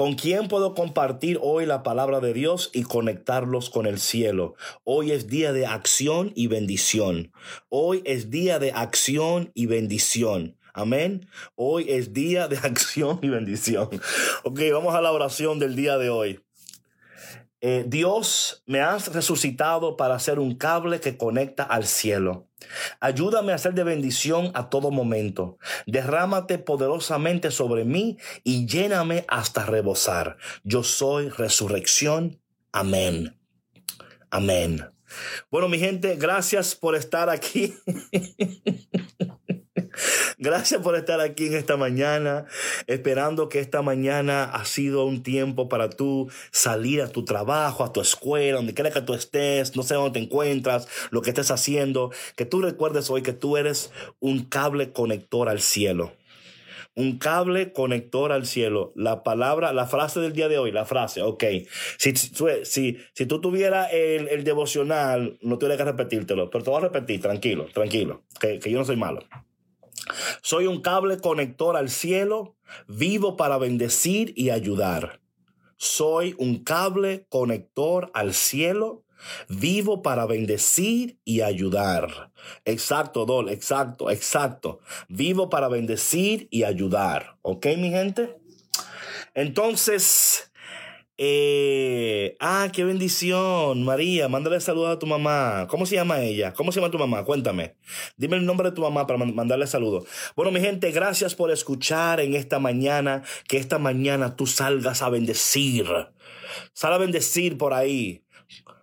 ¿Con 0.00 0.14
quién 0.14 0.48
puedo 0.48 0.72
compartir 0.72 1.38
hoy 1.42 1.66
la 1.66 1.82
palabra 1.82 2.20
de 2.20 2.32
Dios 2.32 2.70
y 2.72 2.84
conectarlos 2.84 3.68
con 3.68 3.84
el 3.84 4.00
cielo? 4.00 4.54
Hoy 4.82 5.12
es 5.12 5.26
día 5.26 5.52
de 5.52 5.66
acción 5.66 6.32
y 6.34 6.46
bendición. 6.46 7.32
Hoy 7.68 8.00
es 8.06 8.30
día 8.30 8.58
de 8.58 8.72
acción 8.72 9.52
y 9.52 9.66
bendición. 9.66 10.56
Amén. 10.72 11.28
Hoy 11.54 11.84
es 11.86 12.14
día 12.14 12.48
de 12.48 12.56
acción 12.62 13.18
y 13.20 13.28
bendición. 13.28 13.90
Ok, 14.42 14.60
vamos 14.72 14.94
a 14.94 15.02
la 15.02 15.12
oración 15.12 15.58
del 15.58 15.76
día 15.76 15.98
de 15.98 16.08
hoy. 16.08 16.40
Eh, 17.60 17.84
Dios, 17.86 18.62
me 18.64 18.80
has 18.80 19.12
resucitado 19.12 19.98
para 19.98 20.18
ser 20.18 20.38
un 20.38 20.54
cable 20.54 21.00
que 21.00 21.18
conecta 21.18 21.62
al 21.62 21.84
cielo. 21.84 22.49
Ayúdame 23.00 23.52
a 23.52 23.58
ser 23.58 23.74
de 23.74 23.84
bendición 23.84 24.50
a 24.54 24.68
todo 24.68 24.90
momento. 24.90 25.58
Derrámate 25.86 26.58
poderosamente 26.58 27.50
sobre 27.50 27.84
mí 27.84 28.18
y 28.44 28.66
lléname 28.66 29.24
hasta 29.28 29.66
rebosar. 29.66 30.36
Yo 30.64 30.82
soy 30.82 31.28
resurrección. 31.28 32.40
Amén. 32.72 33.36
Amén. 34.30 34.90
Bueno, 35.50 35.68
mi 35.68 35.78
gente, 35.78 36.16
gracias 36.16 36.74
por 36.74 36.94
estar 36.94 37.30
aquí. 37.30 37.74
Gracias 40.38 40.80
por 40.82 40.96
estar 40.96 41.20
aquí 41.20 41.46
en 41.46 41.54
esta 41.54 41.76
mañana, 41.76 42.46
esperando 42.86 43.48
que 43.48 43.60
esta 43.60 43.82
mañana 43.82 44.44
ha 44.44 44.64
sido 44.64 45.04
un 45.04 45.22
tiempo 45.22 45.68
para 45.68 45.90
tú 45.90 46.30
salir 46.50 47.02
a 47.02 47.08
tu 47.08 47.24
trabajo, 47.24 47.84
a 47.84 47.92
tu 47.92 48.00
escuela, 48.00 48.56
donde 48.56 48.74
quiera 48.74 48.90
que 48.90 49.02
tú 49.02 49.14
estés, 49.14 49.76
no 49.76 49.82
sé 49.82 49.94
dónde 49.94 50.18
te 50.18 50.24
encuentras, 50.24 50.88
lo 51.10 51.22
que 51.22 51.30
estés 51.30 51.50
haciendo, 51.50 52.10
que 52.36 52.46
tú 52.46 52.60
recuerdes 52.60 53.10
hoy 53.10 53.22
que 53.22 53.32
tú 53.32 53.56
eres 53.56 53.92
un 54.18 54.44
cable 54.44 54.92
conector 54.92 55.48
al 55.48 55.60
cielo. 55.60 56.12
Un 56.96 57.18
cable 57.18 57.72
conector 57.72 58.32
al 58.32 58.46
cielo. 58.46 58.92
La 58.96 59.22
palabra, 59.22 59.72
la 59.72 59.86
frase 59.86 60.18
del 60.18 60.32
día 60.32 60.48
de 60.48 60.58
hoy, 60.58 60.72
la 60.72 60.84
frase, 60.84 61.22
ok. 61.22 61.44
Si, 61.98 62.14
si, 62.16 62.98
si 63.14 63.26
tú 63.26 63.40
tuvieras 63.40 63.92
el, 63.92 64.28
el, 64.28 64.42
devocional, 64.42 65.38
no 65.40 65.56
tuviera 65.56 65.76
que 65.76 65.84
repetírtelo, 65.84 66.50
pero 66.50 66.64
te 66.64 66.70
voy 66.70 66.78
a 66.78 66.88
repetir, 66.88 67.20
tranquilo, 67.20 67.66
tranquilo, 67.72 68.22
que, 68.40 68.58
que 68.58 68.70
yo 68.70 68.78
no 68.78 68.84
soy 68.84 68.96
malo. 68.96 69.20
Soy 70.42 70.66
un 70.66 70.80
cable 70.80 71.18
conector 71.18 71.76
al 71.76 71.90
cielo, 71.90 72.56
vivo 72.88 73.36
para 73.36 73.58
bendecir 73.58 74.32
y 74.36 74.50
ayudar. 74.50 75.20
Soy 75.76 76.34
un 76.38 76.62
cable 76.62 77.26
conector 77.28 78.10
al 78.14 78.34
cielo, 78.34 79.04
vivo 79.48 80.02
para 80.02 80.26
bendecir 80.26 81.18
y 81.24 81.40
ayudar. 81.40 82.32
Exacto, 82.64 83.24
Dol, 83.24 83.48
exacto, 83.48 84.10
exacto. 84.10 84.80
Vivo 85.08 85.48
para 85.48 85.68
bendecir 85.68 86.48
y 86.50 86.64
ayudar. 86.64 87.36
¿Ok, 87.42 87.66
mi 87.78 87.90
gente? 87.90 88.36
Entonces, 89.34 90.49
eh, 91.22 92.34
ah, 92.40 92.70
qué 92.72 92.82
bendición, 92.82 93.84
María. 93.84 94.26
Mándale 94.30 94.58
saludos 94.58 94.96
a 94.96 94.98
tu 94.98 95.04
mamá. 95.04 95.66
¿Cómo 95.68 95.84
se 95.84 95.96
llama 95.96 96.22
ella? 96.22 96.54
¿Cómo 96.54 96.72
se 96.72 96.80
llama 96.80 96.90
tu 96.90 96.98
mamá? 96.98 97.26
Cuéntame. 97.26 97.76
Dime 98.16 98.38
el 98.38 98.46
nombre 98.46 98.70
de 98.70 98.74
tu 98.74 98.80
mamá 98.80 99.06
para 99.06 99.22
mandarle 99.22 99.66
saludos. 99.66 100.04
Bueno, 100.34 100.50
mi 100.50 100.60
gente, 100.60 100.90
gracias 100.92 101.34
por 101.34 101.50
escuchar 101.50 102.20
en 102.20 102.34
esta 102.34 102.58
mañana. 102.58 103.22
Que 103.46 103.58
esta 103.58 103.78
mañana 103.78 104.34
tú 104.34 104.46
salgas 104.46 105.02
a 105.02 105.10
bendecir. 105.10 105.84
Sal 106.72 106.94
a 106.94 106.96
bendecir 106.96 107.58
por 107.58 107.74
ahí. 107.74 108.24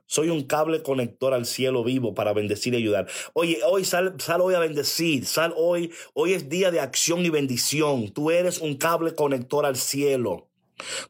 Soy 0.06 0.30
un 0.30 0.43
cable 0.43 0.84
conector 0.84 1.34
al 1.34 1.47
cielo 1.47 1.84
vivo 1.84 2.13
para 2.13 2.34
bendecir 2.34 2.76
y 2.76 2.78
ayudar. 2.78 3.08
Oye, 3.34 3.62
hoy 3.65 3.84
sal, 3.84 4.13
sal 4.19 4.41
hoy 4.41 4.54
a 4.54 4.60
bendecir. 4.60 5.26
Sal 5.26 5.56
hoy. 5.58 5.91
Hoy 6.13 6.34
es 6.34 6.50
día 6.50 6.69
de 6.69 6.82
acción 6.82 7.26
y 7.26 7.32
bendición. 7.32 8.13
Tú 8.13 8.30
eres 8.30 8.60
un 8.60 8.76
cable 8.76 9.15
conector 9.15 9.65
al 9.65 9.76
cielo. 9.76 10.46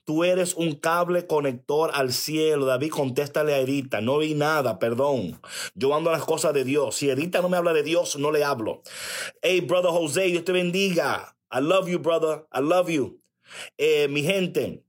Tú 0.05 0.23
eres 0.23 0.55
un 0.55 0.75
cable 0.75 1.27
conector 1.27 1.91
al 1.93 2.13
cielo. 2.13 2.65
David, 2.65 2.91
contéstale 2.91 3.53
a 3.53 3.59
Edita. 3.59 4.01
No 4.01 4.17
vi 4.19 4.33
nada, 4.33 4.79
perdón. 4.79 5.39
Yo 5.75 5.95
ando 5.95 6.09
a 6.09 6.13
las 6.13 6.25
cosas 6.25 6.53
de 6.53 6.63
Dios. 6.63 6.95
Si 6.95 7.09
Edita 7.09 7.41
no 7.41 7.49
me 7.49 7.57
habla 7.57 7.73
de 7.73 7.83
Dios, 7.83 8.17
no 8.17 8.31
le 8.31 8.43
hablo. 8.43 8.81
Hey, 9.41 9.61
brother 9.61 9.91
José, 9.91 10.23
Dios 10.25 10.43
te 10.43 10.51
bendiga. 10.51 11.35
I 11.51 11.59
love 11.61 11.89
you, 11.89 11.99
brother. 11.99 12.45
I 12.53 12.61
love 12.61 12.89
you. 12.89 13.21
Eh, 13.77 14.07
mi 14.09 14.23
gente, 14.23 14.83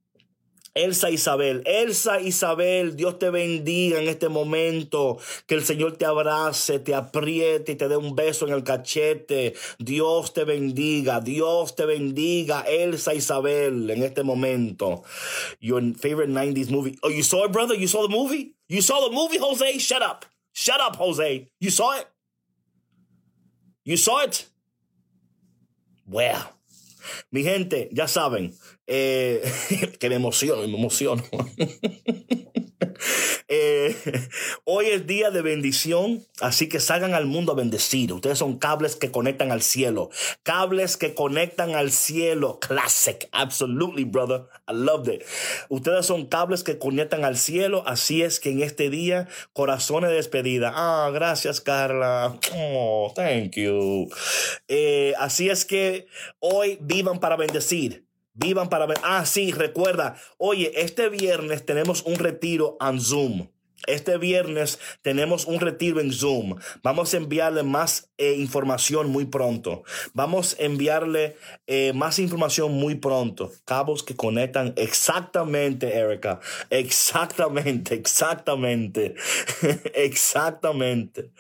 Elsa 0.78 1.10
Isabel, 1.10 1.62
Elsa 1.66 2.20
Isabel, 2.20 2.94
Dios 2.94 3.18
te 3.18 3.30
bendiga 3.30 4.00
en 4.00 4.08
este 4.08 4.28
momento, 4.28 5.18
que 5.46 5.56
el 5.56 5.64
Señor 5.64 5.96
te 5.96 6.04
abrace, 6.04 6.78
te 6.78 6.94
apriete 6.94 7.72
y 7.72 7.76
te 7.76 7.88
dé 7.88 7.96
un 7.96 8.14
beso 8.14 8.46
en 8.46 8.52
el 8.54 8.62
cachete. 8.62 9.54
Dios 9.78 10.32
te 10.32 10.44
bendiga, 10.44 11.20
Dios 11.20 11.74
te 11.74 11.84
bendiga, 11.84 12.60
Elsa 12.60 13.12
Isabel, 13.14 13.90
en 13.90 14.02
este 14.04 14.22
momento. 14.22 15.02
Your 15.60 15.82
favorite 15.94 16.32
90s 16.32 16.70
movie. 16.70 16.96
Oh, 17.02 17.10
you 17.10 17.22
saw 17.22 17.44
it, 17.44 17.52
brother? 17.52 17.74
You 17.74 17.88
saw 17.88 18.06
the 18.06 18.14
movie? 18.14 18.54
You 18.68 18.80
saw 18.80 19.08
the 19.08 19.14
movie, 19.14 19.38
Jose? 19.38 19.78
Shut 19.78 20.02
up. 20.02 20.26
Shut 20.52 20.80
up, 20.80 20.96
Jose. 20.96 21.48
You 21.60 21.70
saw 21.70 21.98
it? 21.98 22.06
You 23.84 23.96
saw 23.96 24.22
it? 24.22 24.46
Well. 26.06 26.52
Mi 27.30 27.42
gente, 27.42 27.88
ya 27.92 28.06
saben, 28.06 28.54
eh, 28.88 29.42
que 30.00 30.08
me 30.08 30.16
emociono, 30.16 30.66
me 30.66 30.76
emociono. 30.76 31.22
eh, 33.48 33.94
hoy 34.64 34.86
es 34.86 35.06
día 35.06 35.30
de 35.30 35.42
bendición, 35.42 36.26
así 36.40 36.70
que 36.70 36.80
salgan 36.80 37.12
al 37.12 37.26
mundo 37.26 37.52
a 37.52 37.54
bendecir. 37.54 38.14
Ustedes 38.14 38.38
son 38.38 38.58
cables 38.58 38.96
que 38.96 39.10
conectan 39.10 39.52
al 39.52 39.60
cielo. 39.60 40.08
Cables 40.42 40.96
que 40.96 41.14
conectan 41.14 41.74
al 41.74 41.90
cielo. 41.90 42.58
Classic. 42.60 43.28
Absolutely, 43.32 44.04
brother. 44.04 44.44
I 44.66 44.72
loved 44.72 45.12
it. 45.12 45.22
Ustedes 45.68 46.06
son 46.06 46.24
cables 46.24 46.64
que 46.64 46.78
conectan 46.78 47.26
al 47.26 47.36
cielo. 47.36 47.82
Así 47.86 48.22
es 48.22 48.40
que 48.40 48.50
en 48.50 48.62
este 48.62 48.88
día, 48.88 49.28
corazones 49.52 50.08
de 50.08 50.16
despedida. 50.16 50.72
Ah, 50.74 51.10
gracias, 51.12 51.60
Carla. 51.60 52.38
Oh, 52.54 53.12
thank 53.14 53.52
you. 53.52 54.08
Eh, 54.66 55.12
así 55.18 55.50
es 55.50 55.66
que 55.66 56.06
hoy 56.38 56.78
vivan 56.80 57.20
para 57.20 57.36
bendecir. 57.36 58.07
Vivan 58.38 58.68
para 58.68 58.86
ver. 58.86 58.98
Ah, 59.02 59.26
sí, 59.26 59.50
recuerda. 59.50 60.16
Oye, 60.38 60.70
este 60.76 61.08
viernes 61.08 61.66
tenemos 61.66 62.02
un 62.04 62.14
retiro 62.16 62.76
en 62.80 63.00
Zoom. 63.00 63.48
Este 63.86 64.16
viernes 64.18 64.78
tenemos 65.02 65.46
un 65.46 65.60
retiro 65.60 66.00
en 66.00 66.12
Zoom. 66.12 66.56
Vamos 66.82 67.14
a 67.14 67.16
enviarle 67.16 67.64
más 67.64 68.12
eh, 68.18 68.34
información 68.34 69.08
muy 69.08 69.24
pronto. 69.24 69.82
Vamos 70.14 70.56
a 70.58 70.62
enviarle 70.62 71.36
eh, 71.66 71.92
más 71.94 72.18
información 72.18 72.72
muy 72.72 72.96
pronto. 72.96 73.50
Cabos 73.64 74.02
que 74.02 74.14
conectan 74.14 74.72
exactamente, 74.76 75.96
Erika. 75.96 76.38
Exactamente, 76.70 77.94
exactamente. 77.94 79.14
exactamente. 79.94 81.30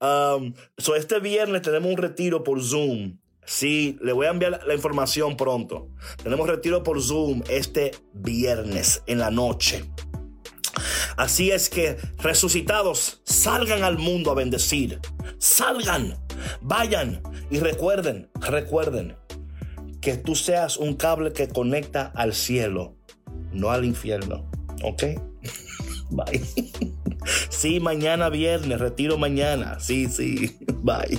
Um, 0.00 0.54
so 0.78 0.94
este 0.94 1.18
viernes 1.18 1.62
tenemos 1.62 1.90
un 1.90 1.96
retiro 1.96 2.44
por 2.44 2.62
Zoom. 2.62 3.16
Sí, 3.46 3.96
le 4.02 4.12
voy 4.12 4.26
a 4.26 4.30
enviar 4.30 4.60
la 4.66 4.74
información 4.74 5.36
pronto. 5.36 5.88
Tenemos 6.22 6.48
retiro 6.48 6.82
por 6.82 7.00
Zoom 7.00 7.42
este 7.48 7.92
viernes 8.12 9.02
en 9.06 9.20
la 9.20 9.30
noche. 9.30 9.84
Así 11.16 11.50
es 11.50 11.70
que 11.70 11.96
resucitados, 12.18 13.22
salgan 13.24 13.84
al 13.84 13.98
mundo 13.98 14.32
a 14.32 14.34
bendecir. 14.34 15.00
Salgan, 15.38 16.18
vayan 16.60 17.22
y 17.50 17.60
recuerden, 17.60 18.28
recuerden 18.40 19.16
que 20.00 20.16
tú 20.16 20.34
seas 20.34 20.76
un 20.76 20.94
cable 20.94 21.32
que 21.32 21.48
conecta 21.48 22.12
al 22.14 22.34
cielo, 22.34 22.96
no 23.52 23.70
al 23.70 23.84
infierno. 23.84 24.50
¿Ok? 24.82 25.04
Bye. 26.10 26.44
Sí, 27.48 27.80
mañana 27.80 28.28
viernes, 28.28 28.78
retiro 28.78 29.18
mañana. 29.18 29.80
Sí, 29.80 30.06
sí. 30.06 30.56
Bye. 30.84 31.18